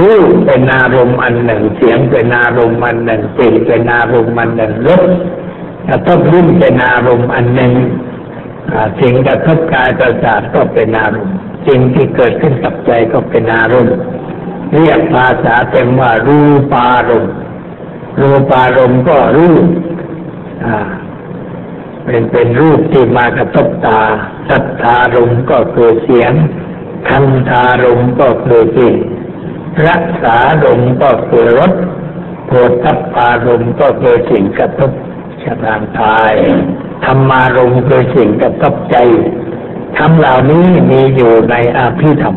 [0.00, 5.02] รูปเป็นอารมณ์อันหนึ่ง เสียงเป็นอารมณ์อันหนึ่งกลิ่นเป็นอารมณ์อันหนึ่งรส
[5.88, 7.72] กระทบรุ่นเป็นอารมณ์อันหนึ่ง
[9.00, 11.36] สิ่งกระทบกายประสาทก็เป็นอารมณ์
[11.66, 13.96] สิ่งที่เกิดขึ้นกับใจก็เป็นอารมณ์
[14.72, 16.40] เรียกภาษาเต็มว่ารู
[16.72, 17.32] ปารมณ์
[18.20, 19.66] รูปารมณ์ก็รูป
[22.04, 24.00] เป็นเป็นรูปที่มากระทบตา
[24.48, 26.32] สัทธารมณ์ก็คือเสียง
[27.08, 28.96] คันธารมณ์ก็คือกลิ่น
[29.88, 31.72] รักษารมก็คือรส
[32.46, 32.50] โพ
[32.84, 34.90] ธิปารมก็คือสิ่งกระทบ
[35.42, 36.34] ชะทางกาย
[37.04, 38.96] ธรรมารมคือสิ่งกระทบใจ
[39.98, 42.36] ธรรมเหล่านี้มีอยู่ในอาภิธรรม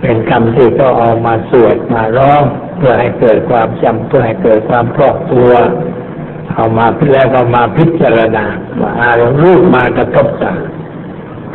[0.00, 2.42] เป็นคำที่ก็เอามาสวดมาร้อง
[2.76, 5.50] เพื่อให้เกิดความจำเพื่อให้เกิดความครอบตัว
[6.54, 8.44] เอามาแล้วก็มาพิจารณา
[8.80, 10.54] ว่าอารมณ์รูปมากระทบตา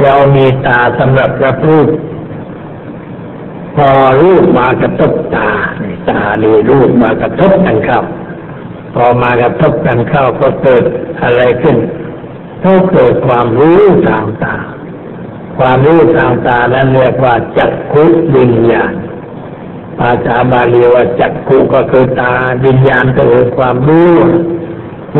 [0.01, 1.87] เรามีตาสำหรับรับรูป
[3.78, 5.51] พอรูปมากระทบตา
[6.09, 8.01] ตาดีรูปมากระทบกันเข้า
[8.95, 10.84] พอมากระทบกันเข้าก็เกิด
[11.21, 11.78] อะไรขึ้น
[12.63, 14.57] ก็เกิดความรู้ทางตา
[15.57, 18.03] ความรู้ทางตานั้นเรียกว่าจักขุ
[18.36, 18.93] วิญญาณ
[19.99, 22.34] ภาษาบาลีว่าจักขุก็คือตา
[22.65, 24.13] วิญญาณก็คือความรู้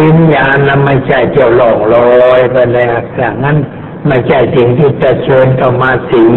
[0.02, 1.96] วิญญาณนั้นไม่ใช่เที่ยวหลงล
[2.32, 3.58] อยไปในอากาศนั้น
[4.08, 6.34] ไม่ใช่สิ่งที่จะเชิญเข้ามาสิง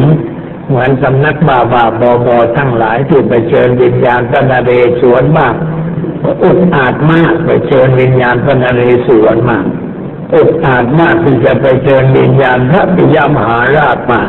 [0.71, 5.55] เหมือนสำนักบาบาบอบอทั้งหลายที่ไปเชิญวิญญาณพระนเรศวรมาก
[6.45, 9.65] อุดอาจมากไปเชิญวิญญาณพระนเรศวรมาก
[10.35, 14.23] อุดอาจมากที่จะไปเชิญวิญญาณพระปิยมหาราชมา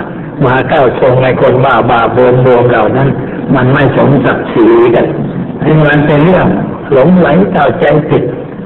[0.45, 3.09] มาเข้าทรงในคนบ้าบาโบมโบมเหล่านั้น
[3.55, 5.05] มันไม่สมศักดิ์ศรีกัน
[5.61, 6.47] ให้มันเป็นเรื่อง
[6.91, 8.23] หลงไหลเข้าใจผิด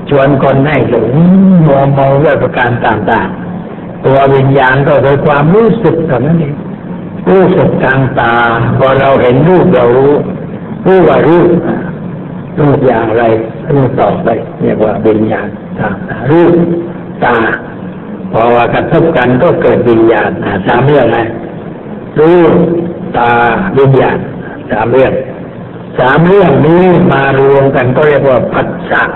[0.09, 1.09] ชวนคนให้หลง
[1.65, 6.55] มัวเมาด้วยประการต่างๆ ตัววิญญาณก็โดยความรู้สึกเท่านั้นเอง
[7.30, 8.34] รู้สึกทางตา
[8.78, 10.13] พอเราเห็นรูปเรารู้
[10.86, 11.49] รู้ว่ารูป
[12.59, 13.23] รูปอย่างไร
[13.73, 14.28] รูปต่อไป
[14.61, 15.47] เรียกว่าวิญญาณ
[15.80, 16.53] ทางตารูป
[17.23, 17.38] ตา
[18.32, 20.30] พอว่ากระทบกันก็เกิดวิญญาณ
[20.67, 21.26] สามเรื่องนะ
[22.19, 22.53] รูป
[23.17, 23.32] ตา
[23.80, 24.17] วิญญาณ
[24.71, 25.13] สามเรื่อง
[25.99, 29.09] สามเรื่องนี้มารวมกันก็เรียกว่าปัจจก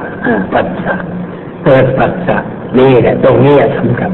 [0.53, 1.01] ปัจจก
[1.65, 2.43] เกิดปัจจก
[2.77, 4.11] นี่แหละตรงนี้สำคัญ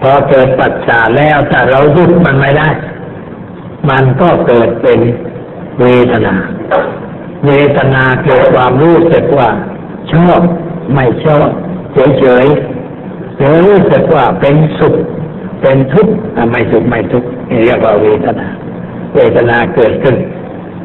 [0.00, 2.68] พอเกิดปัจจาแล้วถ้าเราหยุดมันไม่ได้
[3.90, 5.00] มันก็เกิดเป็น
[5.80, 6.34] เวทนา
[7.46, 9.50] เวทนาเกิดความรู้สึกว่า
[10.12, 10.40] ชอบ
[10.94, 11.48] ไม่ชอบ
[12.18, 14.94] เฉยๆหรือรู้สึกว่าเป็นสุข
[15.62, 16.14] เป็นทุกข์
[16.50, 17.28] ไม่สุขไม่ทุกข์
[17.64, 18.48] เรียกว่าเวทนา
[19.14, 20.16] เวทนาเกิดขึ้น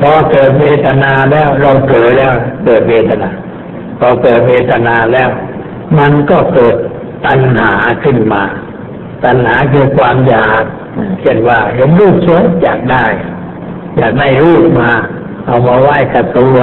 [0.02, 2.34] พอเกิดเวทนาแล้วเราเกิดแล้ว
[2.66, 3.30] เกิดเวทนา
[4.00, 5.30] พอเกิดเวทนาแล้ว
[6.00, 6.76] มันก็เกิด
[7.26, 7.72] ตัณหา
[8.04, 8.43] ขึ้นมา
[9.24, 10.64] ตัณหาคือความอยาก
[11.22, 13.06] เช่นว่าเห็นรูปสวยอยากได้
[13.98, 14.92] อยากได้รูปมา
[15.46, 16.58] เอามาไหว้กับตัว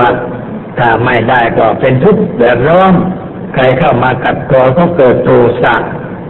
[0.79, 2.95] ถ้าไม่ได้ก็เป็นทุกข์เดือดร้อน
[3.55, 5.31] ใครเข้ามากัดกอก็เกิดโท
[5.63, 5.75] สะ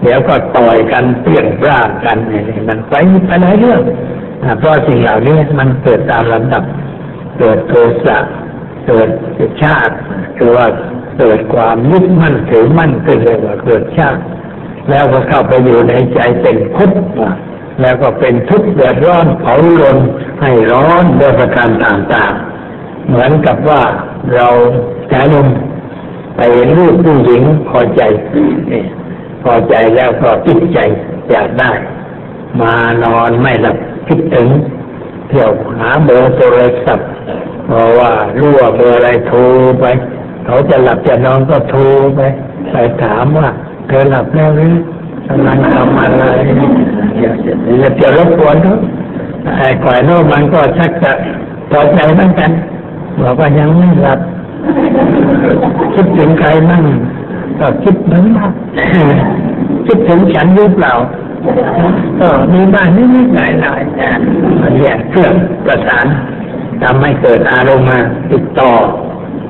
[0.02, 2.94] เดี๋ยวก็ต่อยกันเปลี่ยนร่างกันนี่มันไป
[3.26, 3.80] ไปหลายเรื่อง
[4.58, 6.64] เพราะสิ่งเหล่านี้มันเกิดตามลำดับ
[7.38, 7.74] เกิดโท
[8.04, 8.18] สะ
[8.86, 9.08] เกิด
[9.62, 9.94] ชาติ
[10.36, 10.66] คือว่า
[11.18, 14.20] เกิดความยึดมั่นถือมั่นก็เลยว่าเกิดชาติ
[14.90, 16.92] แล้วก็เข้าไปอยู่ในใจเป็นพุทธ
[17.80, 19.98] แล้วก็เป็นทุกข์เดือดร้อนเผาลน
[20.40, 23.82] ให้ร้อนด้วยประการต่างๆ เหมือนกับว่า
[24.34, 24.48] เรา
[25.08, 25.48] ใช้ลม
[26.36, 28.02] ไปเห็นรูปผู้หญิงพอใจ
[29.42, 30.78] พอใจแล้วก็ติดใจ
[31.30, 31.72] อยากได้
[32.60, 32.74] มา
[33.04, 33.76] นอนไม่หลับ
[34.06, 34.48] คิดถึง
[35.28, 37.08] เที่ยวหาเบอร์โทรศัพท์
[37.66, 39.38] เพราะว่ารู้ว่าเบอร์อะไรโทร
[39.80, 39.84] ไป
[40.46, 41.80] เขาจะหลับจะนอนก็โทร
[42.16, 42.20] ไป
[42.72, 43.48] ไปถามว่า
[43.88, 44.74] เธอหลับแล้วหรือ
[45.28, 46.24] กำลังทำอะไร
[47.20, 47.30] อย่า
[47.80, 48.76] อย่าจะรบกวนเขา
[49.58, 51.12] ไอ้ก่อยโน้มันก็ชักจะ
[51.70, 52.50] พอใจเหมือนกัน
[53.20, 54.18] บอกว่ายังไม่หลับ
[55.94, 56.84] คิดถึงใครนั่ง
[57.60, 58.50] ก็คิดเหมือนกัน
[59.86, 60.92] คิดถึงฉันหรือเปล่า
[62.20, 65.32] ก็มีบ้างนิดๆหน่อยๆอันนี้เครื่อง
[65.64, 66.06] ประสาน
[66.82, 68.72] ทำให้เกิดอารมณ์มาติดต่อ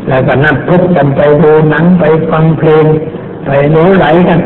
[0.09, 2.85] แล้วก็นัดพบกันไปดูหนังไปฟังเพลง
[3.47, 4.41] ไปรู้ไหลกัน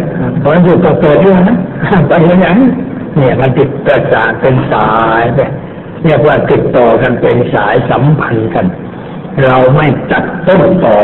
[0.44, 1.56] ผลสุดก็เกิดเรื่องนะ
[2.08, 2.56] ไปอย่าง
[3.16, 4.90] เนี่ยมันติดประสานเป็นสา
[5.20, 5.38] ยไป
[6.04, 8.66] เรียกว่าติดต่อกันเป็นสายสัมพันธ์กัน
[9.44, 10.96] เราไม่ตัดต้นต่อ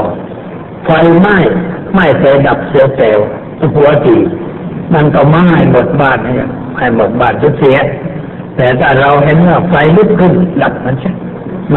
[0.85, 0.91] ไฟ
[1.21, 1.37] ไหม้
[1.97, 3.11] ไม่เคยดับเสียแต่
[3.75, 4.17] หัวที
[4.95, 7.79] มันก็ไหม้หมดบ้านเนี่ยให้หมดบ้านทุกเสีย
[8.57, 10.33] แต่ถ้าเราเห็นว่าไฟลุกขึ้น
[10.63, 11.13] ดับมันใช่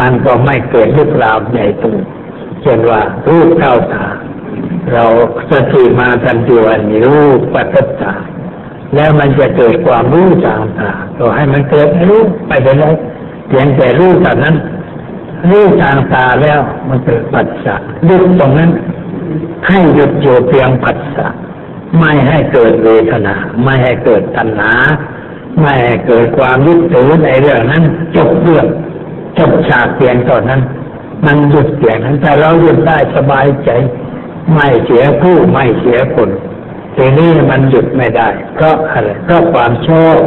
[0.00, 1.84] มันก็ไม่เกิดลุกลามใหญ่โต
[2.62, 4.04] เช่นว่ารูปเข้าตา
[4.92, 5.04] เรา
[5.50, 8.14] สติมาทันทีวันนี้รูปปัจจา
[8.94, 12.94] แล้วมันจะเกิดความรู้ทางตาเราให้มันเกิดรู้ไปเลย
[13.48, 14.56] เพียงแต่รู้แต่นั้น
[15.50, 17.74] รู้ทางตาแล้วมันเกิดปัสสะ
[18.06, 18.70] หยุดตรงนั้น
[19.68, 21.26] ให้หยุดอยู่เพียงปัสสะ
[21.98, 23.34] ไม่ให้เกิดเวทนา
[23.64, 24.74] ไม่ให้เกิดตัณหา
[25.60, 27.82] ไม่ให้เกิดความยึดถือในเรื่องนั้น
[28.16, 28.66] จบเรื่อง
[29.38, 30.60] จบฉากเพียงตอนนั้น
[31.26, 33.70] มันหยุดเพียงนั้นแต่เราหยุดได้สบายใจ
[34.54, 36.30] ไม่เสียผู้ไม่เสียคน
[36.96, 40.18] ทีนี้มันหยุดไม่ได้ เพราะอะไรเพราะความชอบ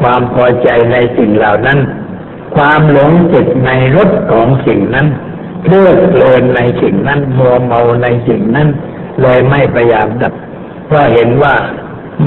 [0.00, 1.78] ความพอใจในสิ่งเหล่านั้น
[2.56, 5.06] ความหลงจิตในรสของสิ่งนั้น
[5.64, 8.68] เพลิดเพลินในสิ่งนั้นมัวเมาในสิ่งนั้น
[9.22, 10.32] เลยไม่พยายามดับ
[10.86, 11.54] เพราะเห็นว่า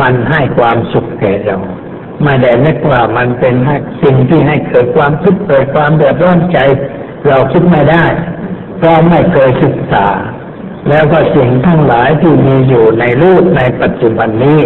[0.01, 1.57] มันให้ความสุขแก่เรา
[2.23, 3.55] ไม่ได้นึกว่ามันเป็น
[4.03, 6.59] สิ่งที่ให้เกิดความทุกข์เกิดความเดือดร้อนใจ
[7.27, 8.05] เราคิดไม่ได้
[8.77, 10.07] เพราะไม่เคยศึกษา
[10.89, 14.59] แล้วก็สิ่งทั้งหลายที่มีอยู่ในรูปในปัจจุบันนี้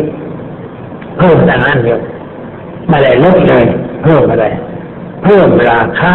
[1.17, 2.01] เพิ่มแต่นั้นเดียว
[2.89, 3.65] ไม่ได้ลดเลย
[4.03, 4.47] เพิ่มอะไร
[5.23, 6.11] เพิ่มราคะ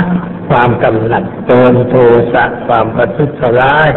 [0.48, 1.94] ความกำหนัดเติมโท
[2.32, 3.30] สะความประทุษ
[3.60, 3.88] ร้าย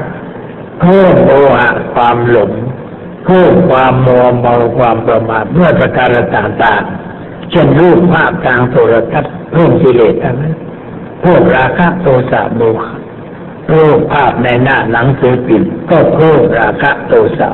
[0.82, 2.52] เพิ่มโมหะความหลง
[3.26, 10.56] เพิ่มความมัวเมาความประมาทเมื่อประการต่างๆ เช่นรูปภาพทางโทรทัศน์เพิ่มกิเลสทั้งนั้น
[11.22, 13.07] เพิ่มราคะโทสะโมหะ
[13.72, 17.50] รูปภาพในหน้าหนังสือพิมพ์ก็เพิ่มราคะโทสะ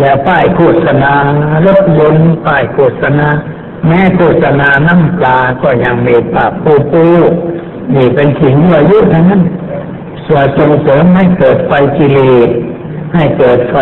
[0.00, 1.12] แล้วป้ายโฆษณา
[1.66, 3.28] รถยนต์ป้ายโฆษณา
[3.86, 7.06] แม้โฆษณาน้ำปลาก็ยังมีปากปูปู
[7.94, 9.42] นี่เป็นสิ่งอายุทั้งนั้น
[10.26, 12.50] ส่วนส่งเสริมให้เกิดไฟกิเลส
[13.14, 13.76] ให้เกิดไฟ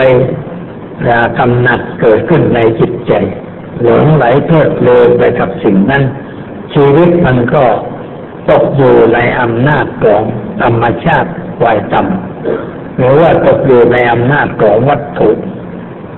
[1.09, 3.13] รากำหนัดเกิดขึ้นในจิตใจ
[3.83, 6.03] หลงไหลเพลิดเพลินไปกับสิ่งนั้น
[6.75, 7.65] ชีวิตมันก็
[8.51, 10.23] ตกอยู่ในอำนาจของ
[10.61, 11.31] ธรรมชาติ
[11.65, 15.31] วายต่ำหรือว่าตกอยู่ในอำนาจของวัตถุ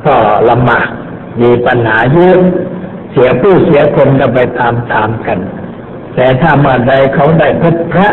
[0.06, 0.16] ก็
[0.50, 0.88] ลำบาก
[1.42, 2.40] มีปัญหาเยอะ
[3.12, 5.38] เสียผู้เสียคนก็ไปตามตามกัน
[6.14, 8.08] แต่ถ้าเมื่อใดเขาได้พบพระ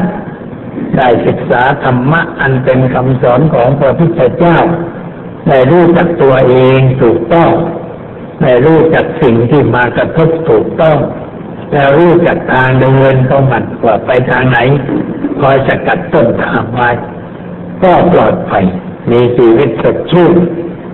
[0.98, 4.58] ได้ศึกษาธรรมะอันเป็นคำสอนของพระพุทธเจ้า
[5.48, 7.52] ได้รู้จักตัวเองถูกต้อง
[8.42, 10.98] ได้รู้จักสิ่งที่มากระทบถูกต้อง
[11.76, 14.60] แล้วรู้จักทางเดินของมันว่าไปทางไหน
[15.42, 16.90] คอยสกัดต้นทางไว้
[17.84, 18.64] ก็ปลอดภัย
[19.12, 20.34] มีชีวิตสดชื่น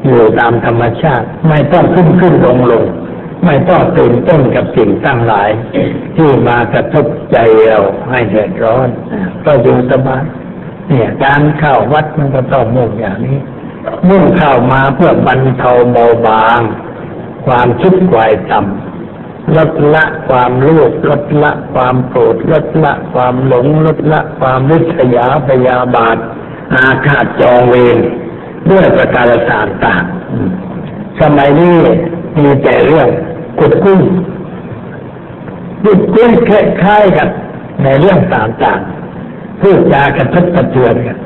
[0.06, 2.84] อยู่ตามธรรมชาติ ไม่ต้องขึ้นขึ้นลงลง
[3.46, 5.50] ไม่ต้องตื่นต้นกับสิ่งตั้งหลาย
[6.16, 7.80] ที่มากระทบใจเรา
[8.10, 8.88] ให้เดือดร้อน
[9.46, 10.24] ก็อยู่สบาย
[10.88, 13.40] เนี่ยการเข้าวัดมันก็ต้องมุ่งอย่างนี้
[14.10, 16.60] มุ่งเข้ามาเพื่อบรรเทาเบาบาง
[17.46, 18.91] ความคิดวายต่ำ
[19.56, 26.18] ลดละความโลภลดละความโกรธลดละความหลงลดละความริษยาพยาบาท
[26.74, 27.98] อาฆาตจองเวร
[28.70, 31.78] ด้วยประการต่างๆสมัยนี้
[32.42, 33.08] มีแต่เรื่อง
[33.60, 34.02] กุดกุ้ง
[35.84, 36.52] กุดกุ้งค
[36.86, 37.30] ล้ายๆกัน
[37.84, 41.18] ในเรื่องต่างๆพูดจากระทบกระเทือนกัน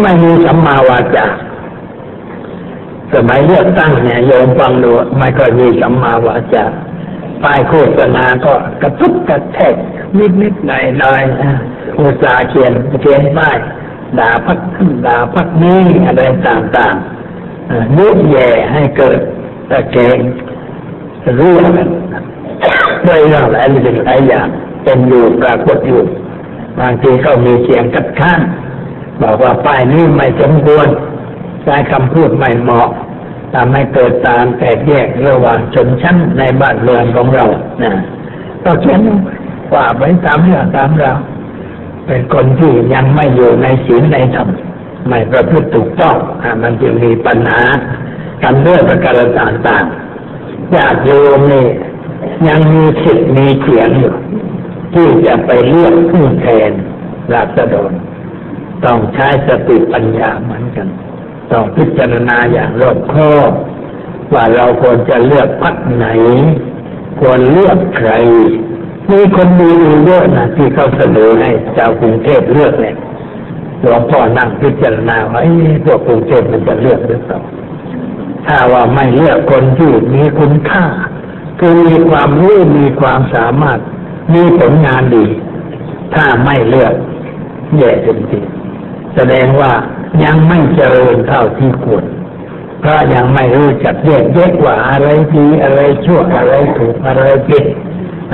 [0.00, 1.26] ไม่มีสัมมาวาจา
[3.14, 6.64] สมัยเลือกตั้งเนี่ยโยมฟังดูไม่ค่อยมีสัมมาวาจา
[7.42, 8.52] ป้ายโฆษณาก็
[8.82, 9.74] กระทุบกระแทก
[10.18, 11.22] นิดนิดหน่อยหน่อย
[12.00, 13.56] อุตสาเขียนเขียนป้าย
[14.18, 14.58] ด่าพัก
[15.06, 19.18] ด่าพักนี้อะไรต่างๆยุแย่ให้เกิด
[19.70, 20.18] ตะเกง
[21.38, 21.54] รู้
[23.06, 24.48] ด้วยเรื่องหลายสิ่งหลายอย่าง
[24.84, 26.02] เป็นอยู่ปรากฏอยู่
[26.80, 28.40] บางทีก็มีเสียงกัดข้าน
[29.22, 30.88] บอกว่าป้ายนี้ไม่สมควร
[31.64, 32.88] ใช้คำพูดไม่เหมาะ
[33.54, 37.46] ทำให้เกิดตามแตกแยกระหว่างชนชั้นในบ้านเรือนของเรา
[37.82, 37.92] นะ
[38.64, 39.00] ก็เขียน
[39.72, 41.12] ว่าไว้ตามเรื่องตามเรา
[42.06, 44.48] เป็นคนที่ยังไม่อยู่ในศีลในธรรม
[45.08, 46.16] ไม่ประพฤติถูกต้อง
[46.62, 47.62] มันจึงมีปัญหา
[48.42, 51.66] กันด้วยประการต่างๆญาติโยมนี่
[52.48, 54.14] ยังมีสิทธิ์มีเสียงอยู่
[54.94, 56.70] ที่จะไปเลือกผู้แทน
[57.32, 57.92] ราษฎร
[58.84, 60.88] ต้องใช้สติปัญญาเหมือนกัน
[61.52, 63.52] ต้องพิจารณาอย่างรอบคอบ
[64.32, 66.06] ว่าเราควรจะเลือกพักไหน
[67.20, 68.10] ควรเลือกใคร
[69.10, 69.70] มีคนมี
[70.04, 72.96] เยอะนะที่เขาเสนอให้เจ้ากรุงเทพเลือกเนี่ย
[73.80, 75.48] หลวงพ่อนั่งพิจารณาว่าไอ
[75.84, 77.40] พวกกรุงเทพมันจะเลือกหรือเปล่า
[78.46, 80.86] ถ้าว่าไม่เลือกคนที่มีคุณค่า
[81.60, 83.78] คือมีความรู้มีความสามารถ
[84.34, 85.26] มีผลงานดี
[86.14, 86.94] ถ้าไม่เลือก
[87.76, 89.72] แย่จริงๆแสดงว่า
[90.22, 92.04] ยังไม่เจริญเท่าที่ควร
[92.80, 97.64] เพราะยังไม่รู้จักแยกแยกว่าอะไรดีอะไรชั่วอะไรถูกอะไรผิด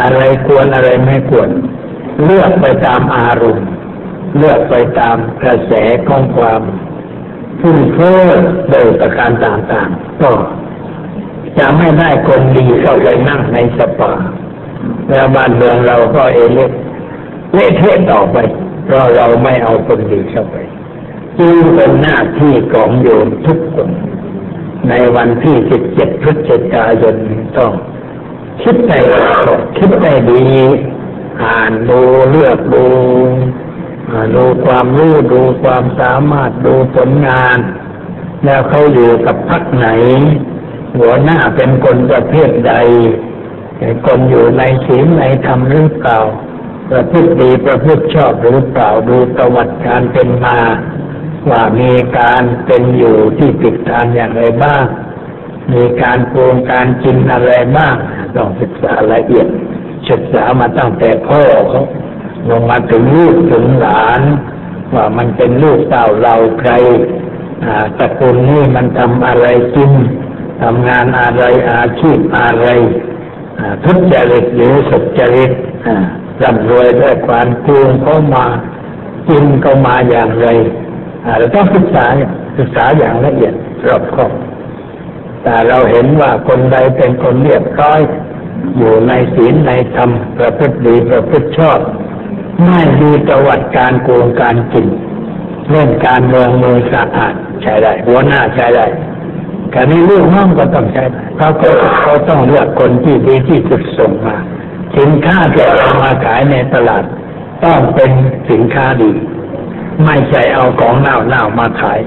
[0.03, 1.49] อะไรควรอะไรไม่ควร
[2.24, 3.66] เลือกไปตามอารมณ์
[4.37, 5.72] เลือกไปตามกระแส
[6.09, 6.62] ของความ
[7.61, 8.39] ฟุ่มเฟือย
[8.70, 10.31] โดยประการต่างๆ ก็
[11.59, 14.12] จะไม่ได้คนดีเข้าไปนั่งในสปา
[15.11, 16.70] แล้วบ้านเมืองเราก็เอเละ
[17.55, 18.37] เละเทะต่อไป
[18.85, 20.57] เพราะเราไม่เอาคนดีเข้าไป
[21.39, 23.91] จึงเป็นหน้าที่ของโยมทุกคน
[24.89, 27.16] ในวันที่สิบเจ็ดพฤศจิกายน
[27.59, 27.72] ต้อง
[28.62, 28.93] คิดใน
[29.76, 30.45] คิดในดี
[31.43, 32.01] อ่านดู
[32.31, 32.87] เลือกดู
[34.35, 37.59] ดูความรู้ดูความสามารถดูผลงาน
[38.45, 39.89] แล้วเขาอยู่กับพักไหน
[40.99, 42.74] หัวหน้าเป็นคนประเภทใด
[44.07, 46.18] คนอยู่ในศีลในธรรมหรือเปล่า
[46.91, 50.59] ประพฤติดีประพฤติชอบหรือเปล่าดูประวัติการเป็นมา
[51.49, 54.84] ว่ามีการเป็นอยู่ที่ติดทานอย่างไรบ้าง
[55.72, 57.95] มีการปรุงการกินอะไรบ้าง
[58.36, 59.47] ต้องศึกษาละเอียด
[60.11, 61.82] ศึกษามาตั้งแต่พ่อเขา
[62.51, 64.22] ลงมาถึงลูกถึงหลาน
[64.95, 66.72] ว่ามันเป็นลูกเต่าเราใคร
[67.99, 69.93] ตระกูลนี้มันทำอะไรกิน
[70.62, 72.66] ทำงานอะไรอาชีพอะไร
[73.84, 75.51] ทุจริตหรือสุจริต
[76.43, 78.47] ร่ำรวยด้วยความโกงเขามา
[79.28, 80.49] กินก็มาอย่างไร
[81.39, 82.05] เราต้องศึกษา
[82.59, 83.55] ศึกษาอย่างละเอียด
[83.87, 84.31] รอบคอบ
[85.43, 88.01] แต่เราเห็นว่าคนใดเป็นคนเรียบร้อย
[88.79, 91.79] อยู่ในศีลในธรรมประพฤติดีประพฤติชอบ
[92.66, 94.87] ไม่มีประวัติการโกงการกิน
[95.71, 98.87] เล่นการเมืองมือสะอาดใช้ได้หัวหน้าใช้ได้
[99.75, 101.68] การนี้ลูกน้องก็ต้องใช้ได้เขาก็
[102.03, 104.37] เขาต้องเลือกคนที่ดีที่สุดส่งมา
[104.97, 107.05] สินค้าที่เอามาขายในตลาด
[107.64, 108.11] ต้องเป็น
[108.51, 109.11] สินค้าดี
[110.05, 112.01] ไม่ใช่เอาของเน่าเน่ามาขาย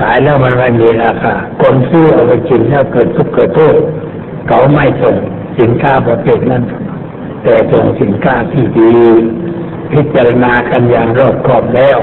[0.00, 3.76] ขายแล้วมันไม่มีราคา คนซื้อเอาไปกินแล้วเกิดทุกข์เกิดโทษ
[4.48, 5.16] เขาไม่ส่ง
[5.60, 6.62] สินค้าประเภทนั้น
[7.42, 8.92] แต่ส่งสินค้าที่ดี
[9.92, 11.98] พิจารณากันอย่างรอบคอบแล้ว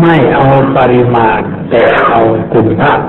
[0.00, 0.44] ไม่เอา
[0.76, 1.40] ปริมาณ
[1.70, 2.20] แต่เอา
[2.54, 3.00] คุณภาพ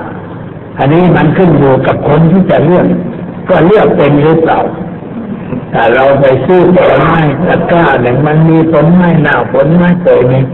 [0.78, 2.86] อันนี้มันขึ้นอยู่กับคนที่จะเลือก
[3.48, 4.60] ก็เลือกเป็นหรือเปล่า
[5.72, 10.44] ถ้าเราไปซื้อผลไม้ตะกร้าหนึ่งมันมีผลไม้เน่าผลไม้เปื่อยนี่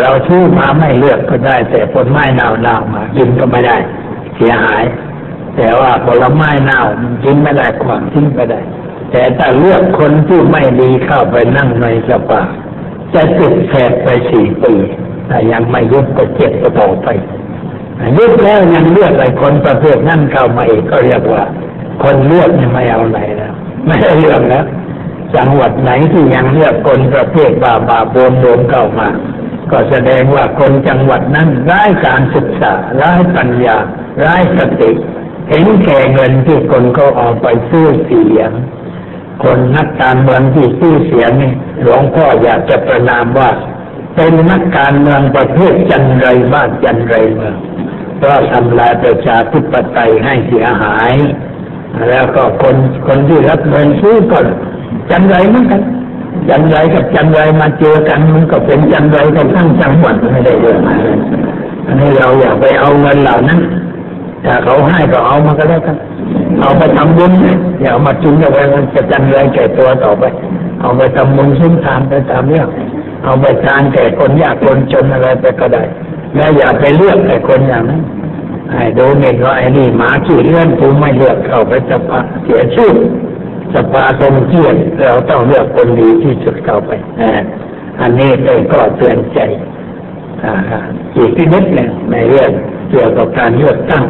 [0.00, 3.76] เราซื้อมาไม่เลือกก็ได้ แต่ผลไม้เน่าเน่ามากินก็ไม่ได้
[4.36, 4.84] เสียหาย
[5.56, 6.80] แต่ว่าผลไม้เน่า
[7.24, 8.60] กินไม่ได้ความทิ้งไปได้
[9.10, 12.42] แต่ถ้าเลือกคนที่ไม่ดีเข้าไปนั่งในสปา
[13.14, 14.74] จะติดแสบไปสี่ปี
[15.28, 17.08] แต่ยังไม่ยุบก็เจ็บก็ต่อไป
[18.18, 21.42] ยุบแล้วยังเลือกอะไรคนประเภทนั่นเข้ามาอีกก็เรียกว่า
[22.02, 23.52] คนเลือกนี่ไม่เอาไหนแล้ว
[23.86, 24.64] ไม่ได้เรื่องแล้ว
[25.36, 29.08] จังหวัดไหนที่ยังเลือกคนประเภทบาบาโบนโดนเข้ามา
[29.72, 33.76] ก็แสดงว่าคนจังหวัดนั้นร้ายการศึกษาร้ายปัญญา
[34.24, 34.90] ร้ายสติ
[35.48, 38.50] เห็นแก่เงินที่คนเขาเอาไปซื้อเสียง
[39.44, 41.52] คนนักการเมืองที่ซื้อเสียงนี่
[41.82, 43.50] หลวงพ่ออยากจะประนามว่า
[44.16, 47.56] เป็นนักการเมืองประเภทจันไรบ้านจันไรเมือง
[48.18, 51.12] เพราะทำลายประชาธิปไตยให้เสียหาย
[52.08, 54.38] แล้วก็คนคนที่รับเงินซื้อก็
[55.10, 55.82] จันไรเหมือนกัน
[56.48, 61.06] จันไรกับจันไรมาเจอกันมันก็เป็นจันไรกันทั้งจังหวัดไม่ได้เรื่องอะไร
[61.86, 63.60] อันนี้เราอยากไปเอาเงินเหล่านั้น
[64.44, 65.96] ถ้าเขาให้ก็เอามาก็แล้วกัน
[66.60, 67.32] เอาไปทำบุญ
[67.80, 70.24] อย่าเอามาจุนเอาไว้มันจะจันไรแก่ตัวต่อไป
[70.80, 72.68] เอาไปทำบุญซุ้มทานไปตามเรื่อง
[73.24, 75.82] เอาไปทานแก่คนยากคนจนอะไรไปก็ได้
[76.36, 78.02] แล้วอย่าไปเลือกไอ้คนอย่างนั้น
[78.70, 82.92] ไอ้ดูเห็นว่าไอ้นี่หมาขี้เลื่อนกูไม่เลือกเข้าไปสภาเสียชื่อ
[83.74, 86.90] สภาตรงเกียรเราต้องเลือกคนดีที่สุดเข้าไป
[88.00, 89.40] อันนี้เป็นก็เตือนใจ
[91.16, 92.50] อีกนิดหนึ่งในเรื่อง
[92.90, 94.04] เกี่ยวกับการเลือกตั้ง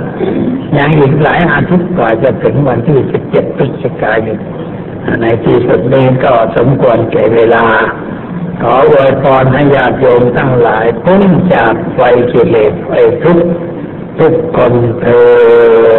[0.77, 4.39] ยังอีกหลายอาทิตย์กว่าจะถึงวันที่สิบเจ็ดพฤศจิกายน
[5.23, 7.65] ในที่สุดนี้ก็สมควรแก่เวลา
[8.63, 11.23] ขออวยพรให้ญาติโยมทั้งหลายพ้น
[11.55, 12.01] จากไฟ
[12.33, 12.91] กิเลสไฟ
[13.23, 13.39] ทุก
[14.19, 15.97] ทุกคนเธอ